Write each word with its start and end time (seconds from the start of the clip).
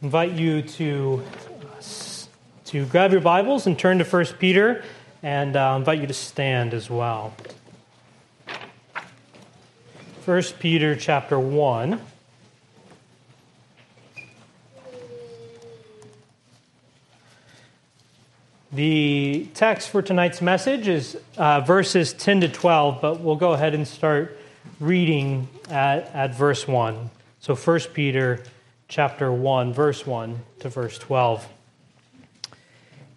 invite 0.00 0.32
you 0.32 0.62
to, 0.62 1.24
to 2.66 2.86
grab 2.86 3.10
your 3.10 3.20
Bibles 3.20 3.66
and 3.66 3.76
turn 3.76 3.98
to 3.98 4.04
1 4.04 4.24
Peter, 4.38 4.84
and 5.24 5.56
uh, 5.56 5.74
invite 5.76 6.00
you 6.00 6.06
to 6.06 6.14
stand 6.14 6.72
as 6.72 6.88
well. 6.88 7.34
1 10.24 10.42
Peter 10.60 10.94
chapter 10.94 11.38
1. 11.38 12.00
The 18.70 19.48
text 19.54 19.88
for 19.88 20.02
tonight's 20.02 20.40
message 20.40 20.86
is 20.86 21.18
uh, 21.36 21.62
verses 21.62 22.12
10 22.12 22.42
to 22.42 22.48
12, 22.48 23.00
but 23.00 23.20
we'll 23.20 23.34
go 23.34 23.52
ahead 23.52 23.74
and 23.74 23.88
start 23.88 24.38
reading 24.78 25.48
at, 25.70 26.14
at 26.14 26.36
verse 26.36 26.68
1. 26.68 27.10
So 27.40 27.56
1 27.56 27.80
Peter 27.94 28.44
chapter 28.88 29.30
1, 29.30 29.72
verse 29.72 30.06
1 30.06 30.40
to 30.60 30.68
verse 30.70 30.98
12. 30.98 31.46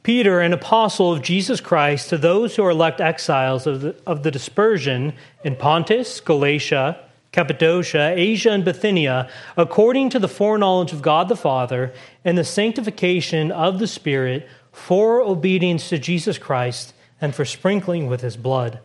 Peter, 0.03 0.41
an 0.41 0.51
apostle 0.51 1.13
of 1.13 1.21
Jesus 1.21 1.61
Christ, 1.61 2.09
to 2.09 2.17
those 2.17 2.55
who 2.55 2.63
are 2.63 2.71
elect 2.71 2.99
exiles 2.99 3.65
of 3.65 3.81
the, 3.81 3.95
of 4.05 4.23
the 4.23 4.31
dispersion 4.31 5.13
in 5.43 5.55
Pontus, 5.55 6.19
Galatia, 6.19 6.99
Cappadocia, 7.31 8.13
Asia, 8.15 8.51
and 8.51 8.65
Bithynia, 8.65 9.29
according 9.55 10.09
to 10.09 10.19
the 10.19 10.27
foreknowledge 10.27 10.91
of 10.91 11.01
God 11.01 11.29
the 11.29 11.35
Father 11.37 11.93
and 12.25 12.37
the 12.37 12.43
sanctification 12.43 13.51
of 13.51 13.79
the 13.79 13.87
Spirit, 13.87 14.49
for 14.71 15.21
obedience 15.21 15.87
to 15.89 15.99
Jesus 15.99 16.37
Christ 16.37 16.93
and 17.21 17.33
for 17.33 17.45
sprinkling 17.45 18.07
with 18.07 18.21
his 18.21 18.35
blood. 18.35 18.79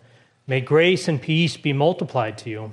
May 0.47 0.61
grace 0.61 1.09
and 1.09 1.21
peace 1.21 1.57
be 1.57 1.73
multiplied 1.73 2.39
to 2.39 2.51
you. 2.51 2.73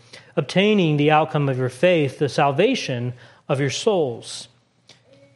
obtaining 0.35 0.97
the 0.97 1.11
outcome 1.11 1.49
of 1.49 1.57
your 1.57 1.69
faith, 1.69 2.19
the 2.19 2.29
salvation 2.29 3.13
of 3.47 3.59
your 3.59 3.69
souls. 3.69 4.47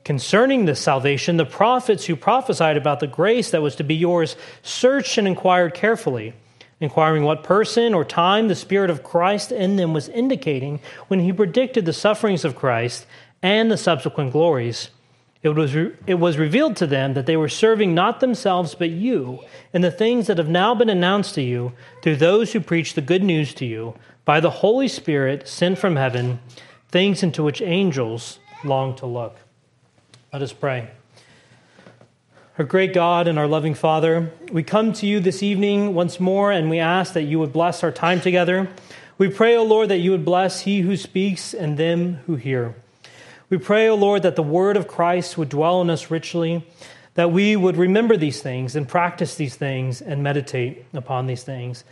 Concerning 0.03 0.65
this 0.65 0.79
salvation, 0.79 1.37
the 1.37 1.45
prophets 1.45 2.05
who 2.05 2.15
prophesied 2.15 2.77
about 2.77 2.99
the 2.99 3.07
grace 3.07 3.51
that 3.51 3.61
was 3.61 3.75
to 3.75 3.83
be 3.83 3.95
yours 3.95 4.35
searched 4.61 5.17
and 5.17 5.27
inquired 5.27 5.73
carefully, 5.73 6.33
inquiring 6.79 7.23
what 7.23 7.43
person 7.43 7.93
or 7.93 8.05
time 8.05 8.47
the 8.47 8.55
Spirit 8.55 8.89
of 8.89 9.03
Christ 9.03 9.51
in 9.51 9.77
them 9.77 9.93
was 9.93 10.07
indicating 10.09 10.79
when 11.07 11.19
he 11.19 11.33
predicted 11.33 11.85
the 11.85 11.93
sufferings 11.93 12.45
of 12.45 12.55
Christ 12.55 13.07
and 13.41 13.71
the 13.71 13.77
subsequent 13.77 14.31
glories. 14.31 14.89
It 15.41 15.49
was, 15.49 15.75
re- 15.75 15.93
it 16.07 16.15
was 16.15 16.37
revealed 16.37 16.75
to 16.77 16.87
them 16.87 17.13
that 17.13 17.25
they 17.25 17.37
were 17.37 17.49
serving 17.49 17.93
not 17.93 18.19
themselves 18.19 18.73
but 18.73 18.89
you 18.89 19.39
in 19.73 19.81
the 19.81 19.91
things 19.91 20.27
that 20.27 20.37
have 20.37 20.49
now 20.49 20.73
been 20.73 20.89
announced 20.89 21.35
to 21.35 21.41
you 21.41 21.73
through 22.01 22.15
those 22.15 22.53
who 22.53 22.59
preach 22.59 22.93
the 22.93 23.01
good 23.01 23.23
news 23.23 23.53
to 23.55 23.65
you 23.65 23.95
by 24.25 24.39
the 24.39 24.49
Holy 24.49 24.87
Spirit 24.87 25.47
sent 25.47 25.77
from 25.77 25.95
heaven, 25.95 26.39
things 26.89 27.23
into 27.23 27.43
which 27.43 27.61
angels 27.61 28.39
long 28.63 28.95
to 28.95 29.05
look. 29.05 29.37
Let 30.33 30.41
us 30.41 30.51
pray. 30.51 30.89
Our 32.57 32.65
great 32.65 32.93
God 32.93 33.27
and 33.27 33.37
our 33.37 33.47
loving 33.47 33.75
Father, 33.75 34.31
we 34.51 34.63
come 34.63 34.93
to 34.93 35.05
you 35.05 35.19
this 35.19 35.43
evening 35.43 35.93
once 35.93 36.19
more 36.19 36.51
and 36.51 36.69
we 36.69 36.79
ask 36.79 37.13
that 37.13 37.23
you 37.23 37.37
would 37.37 37.53
bless 37.53 37.83
our 37.83 37.91
time 37.91 38.19
together. 38.19 38.69
We 39.17 39.29
pray, 39.29 39.55
O 39.55 39.63
Lord, 39.63 39.89
that 39.89 39.99
you 39.99 40.11
would 40.11 40.25
bless 40.25 40.61
he 40.61 40.81
who 40.81 40.97
speaks 40.97 41.53
and 41.53 41.77
them 41.77 42.15
who 42.25 42.35
hear. 42.35 42.75
We 43.49 43.57
pray, 43.57 43.87
O 43.89 43.95
Lord, 43.95 44.23
that 44.23 44.35
the 44.35 44.43
word 44.43 44.75
of 44.75 44.87
Christ 44.87 45.37
would 45.37 45.49
dwell 45.49 45.81
in 45.81 45.89
us 45.89 46.09
richly, 46.09 46.65
that 47.13 47.31
we 47.31 47.55
would 47.55 47.77
remember 47.77 48.17
these 48.17 48.41
things 48.41 48.75
and 48.75 48.87
practice 48.87 49.35
these 49.35 49.55
things 49.55 50.01
and 50.01 50.23
meditate 50.23 50.85
upon 50.93 51.27
these 51.27 51.43
things. 51.43 51.83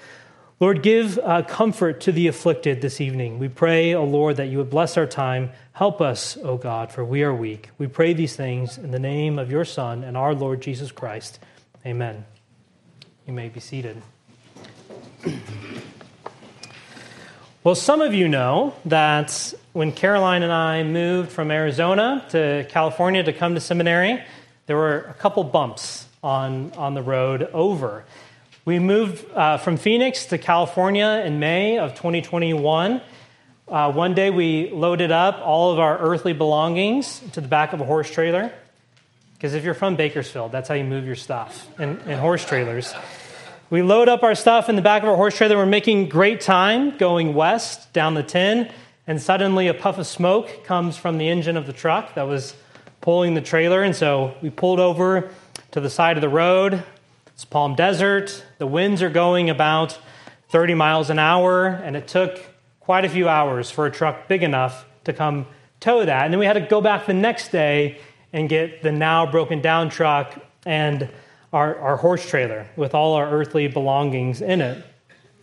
Lord, 0.63 0.81
give 0.81 1.19
uh, 1.19 1.41
comfort 1.41 2.00
to 2.00 2.13
the 2.13 2.29
afflicted 2.29 2.79
this 2.79 3.01
evening. 3.01 3.38
We 3.38 3.50
pray, 3.50 3.94
O 3.94 4.00
oh 4.00 4.06
Lord, 4.06 4.38
that 4.38 4.46
you 4.46 4.59
would 4.59 4.69
bless 4.69 4.96
our 4.96 5.06
time. 5.06 5.51
Help 5.74 6.00
us, 6.00 6.38
O 6.38 6.51
oh 6.51 6.57
God, 6.57 6.90
for 6.90 7.03
we 7.03 7.22
are 7.24 7.35
weak. 7.35 7.69
We 7.78 7.88
pray 7.88 8.13
these 8.13 8.38
things 8.38 8.78
in 8.78 8.91
the 8.91 8.97
name 8.97 9.38
of 9.38 9.51
your 9.51 9.66
Son 9.66 10.06
and 10.06 10.16
our 10.16 10.34
Lord 10.34 10.62
Jesus 10.62 10.90
Christ. 10.90 11.40
Amen. 11.85 12.24
You 13.28 13.34
may 13.34 13.50
be 13.50 13.59
seated. 13.59 14.01
Well, 17.66 17.75
some 17.75 18.01
of 18.01 18.13
you 18.13 18.28
know 18.28 18.74
that 18.85 19.53
when 19.72 19.94
Caroline 19.94 20.44
and 20.44 20.51
I 20.51 20.84
moved 20.84 21.31
from 21.31 21.50
Arizona 21.50 22.25
to 22.31 22.66
California 22.69 23.24
to 23.24 23.31
come 23.31 23.56
to 23.56 23.62
seminary, 23.62 24.22
there 24.66 24.75
were 24.75 25.00
a 25.00 25.13
couple 25.13 25.45
bumps 25.45 26.06
on, 26.22 26.74
on 26.74 26.94
the 26.94 27.01
road 27.01 27.44
over. 27.53 28.03
We 28.66 28.79
moved 28.79 29.29
uh, 29.34 29.57
from 29.57 29.75
Phoenix 29.75 30.28
to 30.28 30.38
California 30.38 31.22
in 31.25 31.38
May 31.38 31.79
of 31.79 31.96
2021. 31.96 33.01
Uh, 33.68 33.91
one 33.91 34.13
day 34.13 34.29
we 34.29 34.69
loaded 34.69 35.12
up 35.12 35.41
all 35.44 35.74
of 35.74 35.79
our 35.79 35.97
earthly 36.00 36.31
belongings 36.31 37.19
to 37.34 37.41
the 37.41 37.50
back 37.50 37.74
of 37.74 37.81
a 37.81 37.84
horse 37.84 38.09
trailer. 38.09 38.53
Because 39.34 39.53
if 39.53 39.66
you're 39.66 39.74
from 39.74 39.97
Bakersfield, 39.97 40.53
that's 40.53 40.69
how 40.69 40.75
you 40.75 40.85
move 40.85 41.06
your 41.06 41.18
stuff 41.18 41.68
in, 41.78 42.00
in 42.07 42.18
horse 42.18 42.46
trailers. 42.46 42.94
We 43.69 43.81
load 43.81 44.07
up 44.07 44.24
our 44.24 44.34
stuff 44.34 44.69
in 44.69 44.78
the 44.78 44.81
back 44.81 45.03
of 45.03 45.09
our 45.09 45.18
horse 45.18 45.35
trailer. 45.35 45.57
We're 45.57 45.66
making 45.66 46.07
great 46.07 46.40
time 46.40 46.97
going 46.97 47.34
west 47.34 47.91
down 47.91 48.13
the 48.13 48.24
10, 48.24 48.72
and 49.06 49.22
suddenly 49.22 49.68
a 49.68 49.74
puff 49.74 49.97
of 49.97 50.07
smoke 50.07 50.63
comes 50.63 50.95
from 50.95 51.18
the 51.18 51.28
engine 51.28 51.57
of 51.57 51.68
the 51.68 51.74
truck 51.74 52.13
that 52.16 52.28
was 52.30 52.56
pulling 53.01 53.34
the 53.34 53.41
trailer. 53.41 53.84
And 53.84 53.94
so 53.94 54.35
we 54.41 54.50
pulled 54.50 54.80
over 54.80 55.31
to 55.72 55.81
the 55.81 55.90
side 55.90 56.16
of 56.16 56.22
the 56.22 56.30
road, 56.30 56.81
it's 57.44 57.50
Palm 57.50 57.76
Desert. 57.76 58.42
The 58.58 58.66
winds 58.66 59.02
are 59.02 59.09
going 59.09 59.50
about 59.50 60.00
30 60.48 60.76
miles 60.76 61.09
an 61.09 61.20
hour, 61.20 61.68
and 61.68 61.98
it 61.98 62.08
took 62.08 62.40
quite 62.80 63.04
a 63.04 63.09
few 63.09 63.28
hours 63.28 63.70
for 63.70 63.86
a 63.86 63.92
truck 63.92 64.30
big 64.30 64.44
enough 64.44 64.86
to 65.04 65.12
come 65.12 65.48
tow 65.81 66.06
that. 66.06 66.24
And 66.24 66.34
then 66.34 66.40
we 66.40 66.46
had 66.46 66.54
to 66.54 66.62
go 66.62 66.80
back 66.80 67.06
the 67.06 67.14
next 67.14 67.50
day 67.50 68.00
and 68.31 68.48
get 68.48 68.81
the 68.81 68.94
now 68.94 69.30
broken 69.30 69.62
down 69.62 69.90
truck 69.90 70.42
and 70.66 71.09
our, 71.52 71.78
our 71.80 71.98
horse 71.98 72.26
trailer 72.26 72.66
with 72.78 72.96
all 72.96 73.16
our 73.16 73.30
earthly 73.30 73.68
belongings 73.68 74.42
in 74.42 74.62
it. 74.62 74.81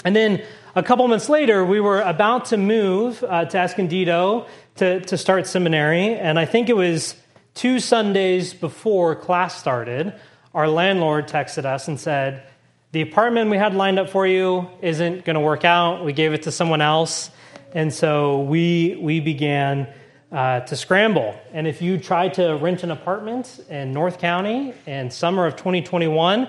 And 0.02 0.16
then 0.16 0.42
a 0.74 0.82
couple 0.82 1.06
months 1.06 1.28
later, 1.28 1.66
we 1.66 1.80
were 1.80 2.00
about 2.00 2.46
to 2.46 2.56
move 2.56 3.22
uh, 3.28 3.44
to 3.44 3.58
Escondido 3.58 4.46
to, 4.76 5.00
to 5.00 5.18
start 5.18 5.46
seminary. 5.46 6.14
And 6.14 6.38
I 6.38 6.46
think 6.46 6.70
it 6.70 6.76
was 6.76 7.14
two 7.52 7.78
Sundays 7.78 8.54
before 8.54 9.16
class 9.16 9.60
started 9.60 10.14
our 10.54 10.68
landlord 10.68 11.28
texted 11.28 11.64
us 11.64 11.88
and 11.88 11.98
said, 11.98 12.42
The 12.92 13.02
apartment 13.02 13.50
we 13.50 13.56
had 13.56 13.74
lined 13.74 13.98
up 13.98 14.10
for 14.10 14.26
you 14.26 14.68
isn't 14.82 15.24
going 15.24 15.34
to 15.34 15.40
work 15.40 15.64
out. 15.64 16.04
We 16.04 16.12
gave 16.12 16.32
it 16.32 16.42
to 16.42 16.52
someone 16.52 16.80
else. 16.80 17.30
And 17.72 17.92
so 17.92 18.40
we, 18.40 18.98
we 19.00 19.20
began 19.20 19.86
uh, 20.32 20.60
to 20.60 20.76
scramble. 20.76 21.38
And 21.52 21.66
if 21.66 21.80
you 21.80 21.98
tried 21.98 22.34
to 22.34 22.54
rent 22.56 22.82
an 22.82 22.90
apartment 22.90 23.60
in 23.68 23.92
North 23.92 24.18
County 24.18 24.74
in 24.86 25.10
summer 25.10 25.46
of 25.46 25.54
2021, 25.56 26.48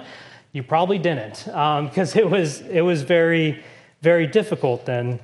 you 0.51 0.63
probably 0.63 0.97
didn't 0.97 1.45
because 1.45 2.15
um, 2.15 2.21
it, 2.21 2.29
was, 2.29 2.61
it 2.61 2.81
was 2.81 3.03
very, 3.03 3.63
very 4.01 4.27
difficult 4.27 4.85
then. 4.85 5.19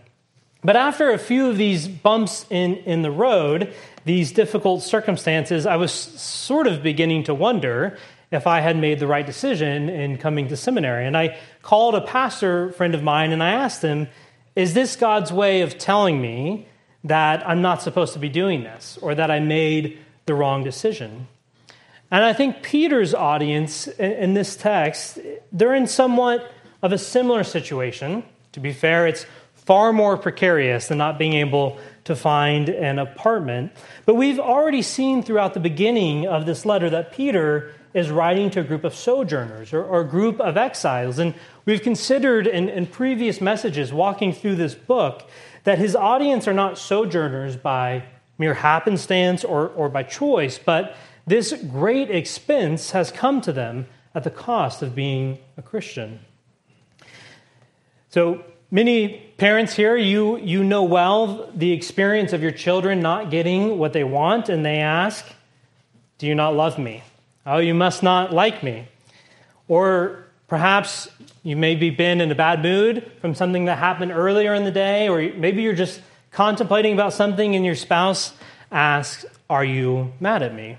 But 0.63 0.75
after 0.75 1.11
a 1.11 1.17
few 1.17 1.49
of 1.49 1.57
these 1.57 1.87
bumps 1.87 2.45
in, 2.49 2.75
in 2.77 3.01
the 3.01 3.11
road, 3.11 3.73
these 4.05 4.31
difficult 4.31 4.83
circumstances, 4.83 5.65
I 5.65 5.75
was 5.75 5.91
sort 5.91 6.67
of 6.67 6.81
beginning 6.81 7.23
to 7.25 7.33
wonder 7.33 7.97
if 8.31 8.45
I 8.45 8.59
had 8.59 8.77
made 8.77 8.99
the 8.99 9.07
right 9.07 9.25
decision 9.25 9.89
in 9.89 10.17
coming 10.17 10.47
to 10.49 10.57
seminary. 10.57 11.05
And 11.05 11.15
I 11.15 11.37
called 11.61 11.95
a 11.95 12.01
pastor 12.01 12.71
friend 12.73 12.93
of 12.93 13.03
mine 13.03 13.31
and 13.31 13.41
I 13.41 13.51
asked 13.51 13.81
him, 13.81 14.07
Is 14.55 14.73
this 14.73 14.95
God's 14.95 15.31
way 15.31 15.61
of 15.61 15.77
telling 15.77 16.21
me 16.21 16.67
that 17.03 17.47
I'm 17.47 17.61
not 17.61 17.81
supposed 17.81 18.13
to 18.13 18.19
be 18.19 18.29
doing 18.29 18.63
this 18.63 18.97
or 19.01 19.15
that 19.15 19.31
I 19.31 19.39
made 19.39 19.99
the 20.25 20.33
wrong 20.33 20.63
decision? 20.63 21.27
And 22.11 22.23
I 22.23 22.33
think 22.33 22.63
Peter's 22.63 23.13
audience 23.13 23.87
in 23.87 24.33
this 24.33 24.55
text, 24.55 25.19
they're 25.51 25.75
in 25.75 25.87
somewhat 25.87 26.51
of 26.81 26.91
a 26.91 26.97
similar 26.97 27.43
situation. 27.43 28.23
To 28.53 28.59
be 28.59 28.71
fair, 28.71 29.07
it's 29.07 29.25
far 29.55 29.91
more 29.91 30.15
precarious 30.15 30.87
than 30.87 30.97
not 30.97 31.19
being 31.19 31.33
able 31.33 31.77
to 32.05 32.15
find 32.15 32.69
an 32.69 32.99
apartment. 32.99 33.73
But 34.05 34.15
we've 34.15 34.39
already 34.39 34.81
seen 34.81 35.23
throughout 35.23 35.53
the 35.53 35.59
beginning 35.59 36.25
of 36.25 36.45
this 36.45 36.65
letter 36.65 36.89
that 36.89 37.11
Peter 37.11 37.73
is 37.93 38.09
writing 38.11 38.49
to 38.51 38.61
a 38.61 38.63
group 38.63 38.83
of 38.83 38.93
sojourners 38.93 39.73
or, 39.73 39.83
or 39.83 40.01
a 40.01 40.07
group 40.07 40.39
of 40.39 40.57
exiles. 40.57 41.19
And 41.19 41.33
we've 41.65 41.81
considered 41.81 42.47
in, 42.47 42.69
in 42.69 42.87
previous 42.87 43.41
messages 43.41 43.93
walking 43.93 44.33
through 44.33 44.55
this 44.55 44.75
book 44.75 45.27
that 45.63 45.77
his 45.77 45.95
audience 45.95 46.47
are 46.47 46.53
not 46.53 46.77
sojourners 46.77 47.55
by 47.55 48.03
mere 48.37 48.53
happenstance 48.53 49.43
or, 49.43 49.69
or 49.69 49.89
by 49.89 50.03
choice, 50.03 50.59
but 50.59 50.95
this 51.25 51.53
great 51.69 52.09
expense 52.09 52.91
has 52.91 53.11
come 53.11 53.41
to 53.41 53.51
them 53.51 53.87
at 54.15 54.23
the 54.23 54.29
cost 54.29 54.81
of 54.81 54.95
being 54.95 55.39
a 55.57 55.61
Christian. 55.61 56.19
So, 58.09 58.43
many 58.71 59.33
parents 59.37 59.73
here, 59.75 59.97
you, 59.97 60.37
you 60.37 60.63
know 60.63 60.83
well 60.83 61.51
the 61.53 61.71
experience 61.71 62.33
of 62.33 62.41
your 62.41 62.51
children 62.51 63.01
not 63.01 63.29
getting 63.29 63.77
what 63.77 63.93
they 63.93 64.03
want, 64.03 64.49
and 64.49 64.65
they 64.65 64.77
ask, 64.77 65.25
Do 66.17 66.27
you 66.27 66.35
not 66.35 66.55
love 66.55 66.79
me? 66.79 67.03
Oh, 67.49 67.59
you 67.59 67.73
must 67.73 68.03
not 68.03 68.33
like 68.33 68.61
me. 68.61 68.89
Or 69.69 70.25
perhaps 70.49 71.07
you 71.43 71.55
maybe 71.55 71.89
been 71.89 72.19
in 72.19 72.29
a 72.29 72.35
bad 72.35 72.61
mood 72.61 73.09
from 73.21 73.35
something 73.35 73.65
that 73.65 73.77
happened 73.77 74.11
earlier 74.11 74.53
in 74.53 74.65
the 74.65 74.71
day, 74.71 75.07
or 75.07 75.33
maybe 75.33 75.61
you're 75.61 75.71
just 75.71 76.01
contemplating 76.31 76.91
about 76.91 77.13
something 77.13 77.55
and 77.55 77.63
your 77.63 77.73
spouse 77.73 78.33
asks, 78.69 79.25
Are 79.49 79.63
you 79.63 80.11
mad 80.19 80.43
at 80.43 80.53
me? 80.53 80.77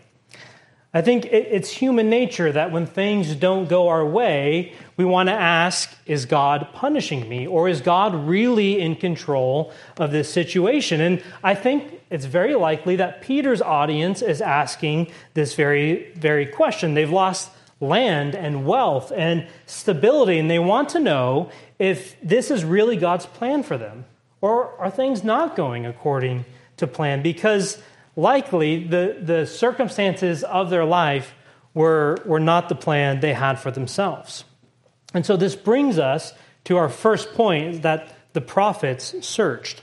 I 0.92 1.00
think 1.00 1.24
it's 1.24 1.70
human 1.70 2.10
nature 2.10 2.52
that 2.52 2.70
when 2.70 2.84
things 2.84 3.34
don't 3.34 3.66
go 3.66 3.88
our 3.88 4.04
way, 4.04 4.74
we 4.98 5.06
want 5.06 5.30
to 5.30 5.34
ask, 5.34 5.96
Is 6.04 6.26
God 6.26 6.68
punishing 6.74 7.26
me? 7.30 7.46
Or 7.46 7.66
is 7.66 7.80
God 7.80 8.14
really 8.14 8.78
in 8.78 8.94
control 8.94 9.72
of 9.96 10.10
this 10.10 10.30
situation? 10.30 11.00
And 11.00 11.22
I 11.42 11.54
think 11.54 11.97
it's 12.10 12.24
very 12.24 12.54
likely 12.54 12.96
that 12.96 13.20
Peter's 13.20 13.60
audience 13.60 14.22
is 14.22 14.40
asking 14.40 15.10
this 15.34 15.54
very, 15.54 16.12
very 16.12 16.46
question. 16.46 16.94
They've 16.94 17.10
lost 17.10 17.50
land 17.80 18.34
and 18.34 18.66
wealth 18.66 19.12
and 19.14 19.46
stability, 19.66 20.38
and 20.38 20.50
they 20.50 20.58
want 20.58 20.88
to 20.90 21.00
know 21.00 21.50
if 21.78 22.16
this 22.22 22.50
is 22.50 22.64
really 22.64 22.96
God's 22.96 23.26
plan 23.26 23.62
for 23.62 23.78
them. 23.78 24.04
Or 24.40 24.76
are 24.78 24.90
things 24.90 25.22
not 25.22 25.56
going 25.56 25.86
according 25.86 26.44
to 26.78 26.86
plan? 26.86 27.22
Because 27.22 27.80
likely 28.16 28.84
the, 28.84 29.18
the 29.20 29.46
circumstances 29.46 30.44
of 30.44 30.70
their 30.70 30.84
life 30.84 31.34
were, 31.74 32.18
were 32.24 32.40
not 32.40 32.68
the 32.68 32.74
plan 32.74 33.20
they 33.20 33.34
had 33.34 33.58
for 33.58 33.70
themselves. 33.70 34.44
And 35.14 35.24
so 35.24 35.36
this 35.36 35.54
brings 35.54 35.98
us 35.98 36.32
to 36.64 36.76
our 36.76 36.88
first 36.88 37.34
point 37.34 37.82
that 37.82 38.12
the 38.32 38.40
prophets 38.40 39.14
searched. 39.26 39.82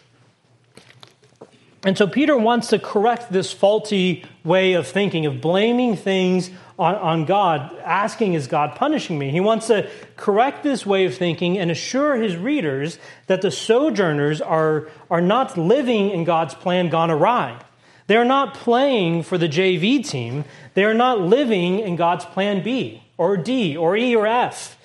And 1.86 1.96
so 1.96 2.08
Peter 2.08 2.36
wants 2.36 2.70
to 2.70 2.80
correct 2.80 3.32
this 3.32 3.54
faulty 3.54 4.26
way 4.44 4.74
of 4.74 4.88
thinking, 4.88 5.28
of 5.28 5.40
blaming 5.40 5.96
things 5.96 6.50
on, 6.80 6.96
on, 6.96 7.26
God, 7.26 7.78
asking, 7.78 8.34
Is 8.34 8.48
God 8.48 8.74
punishing 8.74 9.20
me? 9.20 9.30
He 9.30 9.40
wants 9.40 9.68
to 9.68 9.88
correct 10.18 10.64
this 10.64 10.84
way 10.84 11.06
of 11.06 11.16
thinking 11.16 11.60
and 11.60 11.70
assure 11.70 12.16
his 12.16 12.36
readers 12.36 12.98
that 13.28 13.44
the 13.44 13.52
sojourners 13.52 14.42
are, 14.42 14.90
are 15.12 15.22
not 15.22 15.60
living 15.60 16.10
in 16.10 16.24
God's 16.24 16.56
plan 16.56 16.90
gone 16.90 17.12
awry. 17.12 17.62
They 18.08 18.18
are 18.18 18.26
not 18.26 18.56
playing 18.56 19.22
for 19.22 19.38
the 19.38 19.48
JV 19.48 20.04
team. 20.08 20.44
They 20.74 20.86
are 20.86 20.94
not 20.96 21.22
living 21.22 21.80
in 21.80 21.98
God's 21.98 22.26
plan 22.26 22.64
B 22.64 23.04
or 23.16 23.38
D 23.38 23.78
or 23.78 23.96
E 23.96 24.16
or 24.16 24.26
F. 24.26 24.76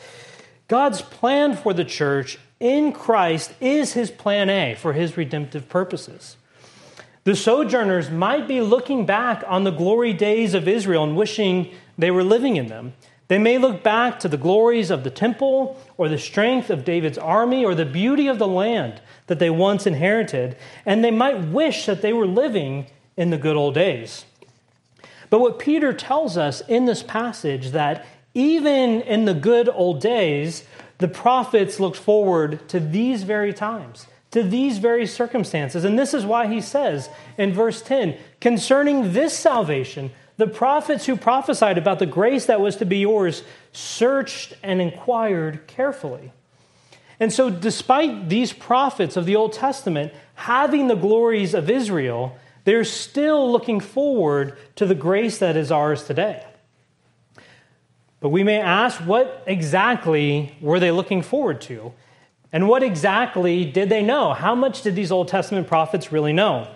God's 0.68 1.00
plan 1.00 1.56
for 1.56 1.72
the 1.72 1.84
church 1.84 2.38
in 2.60 2.92
Christ 2.92 3.54
is 3.58 3.94
his 3.94 4.10
plan 4.10 4.50
A 4.50 4.74
for 4.74 4.92
his 4.92 5.16
redemptive 5.16 5.66
purposes. 5.70 6.36
The 7.30 7.36
sojourners 7.36 8.10
might 8.10 8.48
be 8.48 8.60
looking 8.60 9.06
back 9.06 9.44
on 9.46 9.62
the 9.62 9.70
glory 9.70 10.12
days 10.12 10.52
of 10.52 10.66
Israel 10.66 11.04
and 11.04 11.16
wishing 11.16 11.72
they 11.96 12.10
were 12.10 12.24
living 12.24 12.56
in 12.56 12.66
them. 12.66 12.92
They 13.28 13.38
may 13.38 13.56
look 13.56 13.84
back 13.84 14.18
to 14.18 14.28
the 14.28 14.36
glories 14.36 14.90
of 14.90 15.04
the 15.04 15.12
temple, 15.12 15.80
or 15.96 16.08
the 16.08 16.18
strength 16.18 16.70
of 16.70 16.84
David's 16.84 17.18
army, 17.18 17.64
or 17.64 17.76
the 17.76 17.84
beauty 17.84 18.26
of 18.26 18.40
the 18.40 18.48
land 18.48 19.00
that 19.28 19.38
they 19.38 19.48
once 19.48 19.86
inherited, 19.86 20.56
and 20.84 21.04
they 21.04 21.12
might 21.12 21.44
wish 21.44 21.86
that 21.86 22.02
they 22.02 22.12
were 22.12 22.26
living 22.26 22.86
in 23.16 23.30
the 23.30 23.38
good 23.38 23.54
old 23.54 23.74
days. 23.74 24.24
But 25.28 25.38
what 25.38 25.60
Peter 25.60 25.92
tells 25.92 26.36
us 26.36 26.62
in 26.62 26.86
this 26.86 27.04
passage 27.04 27.70
that 27.70 28.04
even 28.34 29.02
in 29.02 29.24
the 29.24 29.34
good 29.34 29.68
old 29.68 30.00
days, 30.00 30.64
the 30.98 31.06
prophets 31.06 31.78
looked 31.78 31.96
forward 31.96 32.68
to 32.70 32.80
these 32.80 33.22
very 33.22 33.52
times 33.54 34.08
to 34.30 34.42
these 34.42 34.78
very 34.78 35.06
circumstances. 35.06 35.84
And 35.84 35.98
this 35.98 36.14
is 36.14 36.24
why 36.24 36.46
he 36.46 36.60
says 36.60 37.08
in 37.36 37.52
verse 37.52 37.82
10 37.82 38.16
concerning 38.40 39.12
this 39.12 39.36
salvation, 39.36 40.10
the 40.36 40.46
prophets 40.46 41.06
who 41.06 41.16
prophesied 41.16 41.78
about 41.78 41.98
the 41.98 42.06
grace 42.06 42.46
that 42.46 42.60
was 42.60 42.76
to 42.76 42.86
be 42.86 42.98
yours 42.98 43.42
searched 43.72 44.54
and 44.62 44.80
inquired 44.80 45.66
carefully. 45.66 46.32
And 47.18 47.30
so, 47.30 47.50
despite 47.50 48.30
these 48.30 48.52
prophets 48.52 49.16
of 49.16 49.26
the 49.26 49.36
Old 49.36 49.52
Testament 49.52 50.14
having 50.34 50.88
the 50.88 50.94
glories 50.94 51.52
of 51.52 51.68
Israel, 51.68 52.38
they're 52.64 52.84
still 52.84 53.52
looking 53.52 53.80
forward 53.80 54.56
to 54.76 54.86
the 54.86 54.94
grace 54.94 55.38
that 55.38 55.56
is 55.56 55.70
ours 55.70 56.04
today. 56.04 56.42
But 58.20 58.30
we 58.30 58.42
may 58.42 58.58
ask, 58.58 59.00
what 59.00 59.44
exactly 59.46 60.54
were 60.60 60.80
they 60.80 60.90
looking 60.90 61.20
forward 61.20 61.60
to? 61.62 61.92
And 62.52 62.68
what 62.68 62.82
exactly 62.82 63.64
did 63.64 63.88
they 63.88 64.02
know? 64.02 64.32
How 64.32 64.54
much 64.54 64.82
did 64.82 64.96
these 64.96 65.12
Old 65.12 65.28
Testament 65.28 65.68
prophets 65.68 66.10
really 66.10 66.32
know? 66.32 66.68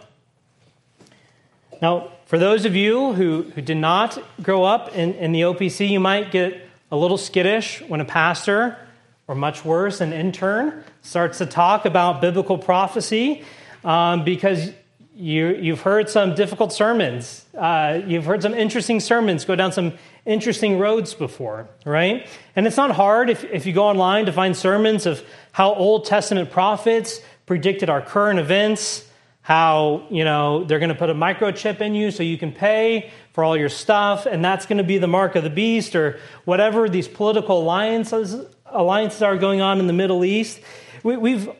Now, 1.82 2.12
for 2.26 2.38
those 2.38 2.64
of 2.64 2.74
you 2.76 3.12
who, 3.12 3.42
who 3.54 3.60
did 3.60 3.76
not 3.76 4.18
grow 4.42 4.64
up 4.64 4.94
in, 4.94 5.14
in 5.14 5.32
the 5.32 5.42
OPC, 5.42 5.88
you 5.90 6.00
might 6.00 6.30
get 6.30 6.68
a 6.90 6.96
little 6.96 7.18
skittish 7.18 7.82
when 7.88 8.00
a 8.00 8.04
pastor, 8.04 8.78
or 9.26 9.34
much 9.34 9.64
worse, 9.64 10.00
an 10.00 10.12
intern, 10.12 10.84
starts 11.02 11.38
to 11.38 11.46
talk 11.46 11.84
about 11.84 12.20
biblical 12.20 12.56
prophecy 12.56 13.44
um, 13.84 14.24
because 14.24 14.70
you, 15.14 15.48
you've 15.48 15.80
heard 15.80 16.08
some 16.08 16.34
difficult 16.34 16.72
sermons. 16.72 17.44
Uh, 17.56 18.00
you've 18.06 18.24
heard 18.24 18.42
some 18.42 18.54
interesting 18.54 19.00
sermons 19.00 19.44
go 19.44 19.54
down 19.54 19.72
some 19.72 19.92
interesting 20.26 20.78
roads 20.78 21.14
before, 21.14 21.68
right? 21.84 22.26
And 22.56 22.66
it's 22.66 22.76
not 22.76 22.92
hard 22.92 23.30
if, 23.30 23.44
if 23.44 23.66
you 23.66 23.72
go 23.72 23.84
online 23.84 24.26
to 24.26 24.32
find 24.32 24.56
sermons 24.56 25.06
of 25.06 25.22
how 25.52 25.74
Old 25.74 26.06
Testament 26.06 26.50
prophets 26.50 27.20
predicted 27.46 27.90
our 27.90 28.00
current 28.00 28.38
events, 28.38 29.06
how, 29.42 30.06
you 30.10 30.24
know, 30.24 30.64
they're 30.64 30.78
going 30.78 30.88
to 30.88 30.94
put 30.94 31.10
a 31.10 31.14
microchip 31.14 31.82
in 31.82 31.94
you 31.94 32.10
so 32.10 32.22
you 32.22 32.38
can 32.38 32.52
pay 32.52 33.10
for 33.34 33.44
all 33.44 33.56
your 33.56 33.68
stuff, 33.68 34.24
and 34.24 34.42
that's 34.42 34.64
going 34.64 34.78
to 34.78 34.84
be 34.84 34.96
the 34.96 35.06
mark 35.06 35.36
of 35.36 35.44
the 35.44 35.50
beast, 35.50 35.94
or 35.94 36.18
whatever 36.46 36.88
these 36.88 37.08
political 37.08 37.60
alliances, 37.60 38.46
alliances 38.66 39.20
are 39.20 39.36
going 39.36 39.60
on 39.60 39.80
in 39.80 39.86
the 39.86 39.92
Middle 39.92 40.24
East. 40.24 40.60
We, 41.02 41.32
have 41.32 41.56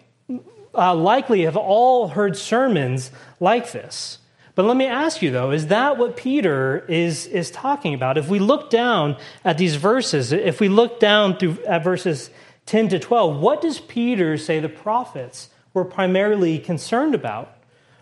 uh, 0.75 0.95
likely 0.95 1.43
have 1.43 1.59
all 1.59 2.09
heard 2.09 2.37
sermons 2.37 3.11
like 3.39 3.73
this. 3.73 4.19
But 4.55 4.67
let 4.67 4.77
me 4.77 4.87
ask 4.87 5.21
you, 5.21 5.33
though, 5.33 5.51
is 5.51 5.67
that 5.69 5.99
what 5.99 6.17
Peter 6.17 6.85
is, 6.89 7.27
is 7.27 7.51
talking 7.51 7.93
about? 7.93 8.17
If 8.17 8.29
we 8.29 8.39
look 8.39 8.71
down 8.71 9.17
at 9.45 9.59
these 9.59 9.75
verses, 9.75 10.33
if 10.33 10.61
we 10.61 10.69
look 10.69 11.01
down 11.01 11.37
through 11.37 11.59
at 11.67 11.83
verses 11.83 12.31
10 12.67 12.91
to 12.91 12.99
12, 13.01 13.41
what 13.41 13.61
does 13.61 13.81
Peter 13.81 14.37
say 14.39 14.61
the 14.61 14.69
prophets 14.69 15.49
were 15.73 15.85
primarily 15.85 16.59
concerned 16.59 17.15
about? 17.15 17.57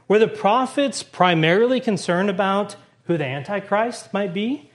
Were 0.08 0.18
the 0.18 0.28
prophets 0.28 1.02
primarily 1.02 1.80
concerned 1.80 2.28
about 2.28 2.76
who 3.04 3.16
the 3.16 3.24
Antichrist 3.24 4.12
might 4.12 4.34
be? 4.34 4.70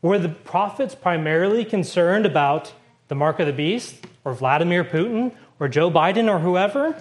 Were 0.00 0.18
the 0.18 0.30
prophets 0.30 0.94
primarily 0.94 1.64
concerned 1.64 2.24
about 2.24 2.72
the 3.08 3.14
mark 3.14 3.38
of 3.38 3.46
the 3.46 3.52
beast 3.52 4.06
or 4.24 4.32
Vladimir 4.32 4.82
Putin 4.82 5.32
or 5.60 5.68
Joe 5.68 5.90
Biden 5.90 6.28
or 6.28 6.38
whoever? 6.38 6.96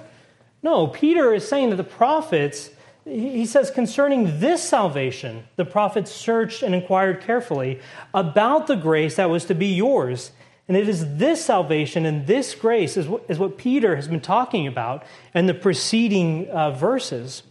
No, 0.62 0.88
Peter 0.88 1.34
is 1.34 1.48
saying 1.48 1.70
that 1.70 1.78
the 1.78 1.84
prophets 1.84 2.72
he 3.06 3.46
says, 3.46 3.72
concerning 3.72 4.40
this 4.40 4.62
salvation, 4.62 5.48
the 5.56 5.66
prophets 5.66 6.12
searched 6.12 6.62
and 6.62 6.76
inquired 6.76 7.22
carefully 7.22 7.80
about 8.14 8.68
the 8.68 8.76
grace 8.76 9.16
that 9.16 9.30
was 9.30 9.46
to 9.46 9.56
be 9.56 9.68
yours. 9.68 10.32
And 10.68 10.78
it 10.78 10.88
is 10.88 11.18
this 11.18 11.44
salvation 11.44 12.06
and 12.06 12.28
this 12.28 12.54
grace 12.54 12.98
is 12.98 13.08
what, 13.08 13.26
is 13.28 13.40
what 13.40 13.58
Peter 13.58 13.96
has 13.96 14.08
been 14.08 14.22
talking 14.22 14.68
about 14.68 15.04
in 15.34 15.48
the 15.48 15.54
preceding 15.54 16.48
uh, 16.50 16.72
verses. 16.72 17.44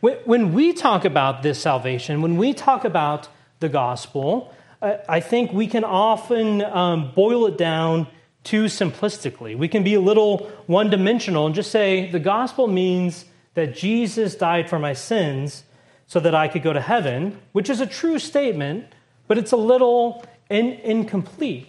When, 0.00 0.16
when, 0.24 0.52
we 0.52 0.72
talk 0.72 1.04
about 1.04 1.42
this 1.42 1.60
salvation, 1.60 2.22
when 2.22 2.36
we 2.36 2.54
talk 2.54 2.84
about 2.84 3.28
the 3.58 3.68
gospel, 3.68 4.54
I, 4.80 5.00
I 5.08 5.20
think 5.20 5.52
we 5.52 5.66
can 5.66 5.82
often 5.82 6.62
um, 6.62 7.12
boil 7.14 7.46
it 7.46 7.58
down 7.58 8.06
too 8.44 8.66
simplistically. 8.66 9.58
We 9.58 9.66
can 9.66 9.82
be 9.82 9.94
a 9.94 10.00
little 10.00 10.50
one 10.66 10.88
dimensional 10.88 11.46
and 11.46 11.54
just 11.54 11.72
say 11.72 12.08
the 12.12 12.20
gospel 12.20 12.68
means 12.68 13.24
that 13.56 13.74
Jesus 13.74 14.34
died 14.34 14.68
for 14.68 14.78
my 14.78 14.92
sins 14.92 15.64
so 16.06 16.20
that 16.20 16.34
I 16.34 16.46
could 16.46 16.62
go 16.62 16.74
to 16.74 16.80
heaven, 16.80 17.40
which 17.52 17.70
is 17.70 17.80
a 17.80 17.86
true 17.86 18.18
statement, 18.18 18.84
but 19.26 19.38
it's 19.38 19.50
a 19.50 19.56
little 19.56 20.22
in, 20.50 20.74
incomplete. 20.74 21.66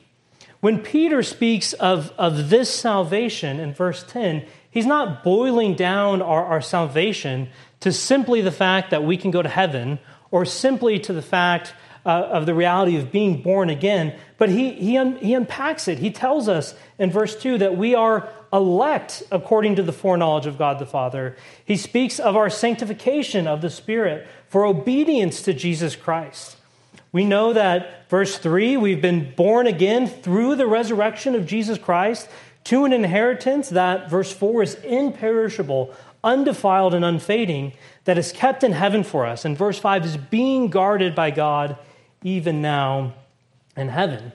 When 0.59 0.79
Peter 0.79 1.23
speaks 1.23 1.71
of, 1.71 2.11
of 2.17 2.49
this 2.49 2.69
salvation 2.69 3.61
in 3.61 3.73
verse 3.73 4.03
10, 4.03 4.45
he's 4.69 4.85
not 4.85 5.23
boiling 5.23 5.75
down 5.75 6.21
our, 6.21 6.43
our 6.43 6.61
salvation 6.61 7.47
to 7.79 7.93
simply 7.93 8.41
the 8.41 8.51
fact 8.51 8.91
that 8.91 9.05
we 9.05 9.15
can 9.15 9.31
go 9.31 9.41
to 9.41 9.47
heaven 9.49 9.99
or 10.29 10.43
simply 10.43 10.99
to 10.99 11.13
the 11.13 11.21
fact 11.21 11.73
uh, 12.07 12.29
of 12.31 12.45
the 12.45 12.53
reality 12.53 12.95
of 12.95 13.11
being 13.11 13.41
born 13.41 13.69
again, 13.69 14.17
but 14.37 14.47
he, 14.47 14.71
he, 14.71 14.97
un, 14.97 15.17
he 15.17 15.33
unpacks 15.33 15.89
it. 15.89 15.99
He 15.99 16.09
tells 16.09 16.47
us 16.47 16.73
in 16.97 17.11
verse 17.11 17.35
2 17.35 17.57
that 17.57 17.75
we 17.77 17.93
are 17.93 18.29
elect 18.53 19.23
according 19.29 19.75
to 19.75 19.83
the 19.83 19.91
foreknowledge 19.91 20.45
of 20.45 20.57
God 20.57 20.79
the 20.79 20.85
Father. 20.85 21.35
He 21.65 21.75
speaks 21.75 22.17
of 22.17 22.37
our 22.37 22.49
sanctification 22.49 23.45
of 23.45 23.59
the 23.59 23.69
Spirit 23.69 24.25
for 24.47 24.65
obedience 24.65 25.41
to 25.41 25.53
Jesus 25.53 25.97
Christ. 25.97 26.55
We 27.11 27.25
know 27.25 27.51
that, 27.51 28.09
verse 28.09 28.37
3, 28.37 28.77
we've 28.77 29.01
been 29.01 29.33
born 29.35 29.67
again 29.67 30.07
through 30.07 30.55
the 30.55 30.67
resurrection 30.67 31.35
of 31.35 31.45
Jesus 31.45 31.77
Christ 31.77 32.29
to 32.65 32.85
an 32.85 32.93
inheritance 32.93 33.67
that, 33.69 34.09
verse 34.09 34.31
4, 34.31 34.63
is 34.63 34.75
imperishable, 34.75 35.93
undefiled, 36.23 36.93
and 36.93 37.03
unfading, 37.03 37.73
that 38.05 38.17
is 38.17 38.31
kept 38.31 38.63
in 38.63 38.71
heaven 38.71 39.03
for 39.03 39.25
us. 39.25 39.43
And 39.43 39.57
verse 39.57 39.77
5 39.77 40.05
is 40.05 40.15
being 40.15 40.69
guarded 40.69 41.13
by 41.13 41.31
God 41.31 41.77
even 42.23 42.61
now 42.61 43.13
in 43.75 43.89
heaven. 43.89 44.31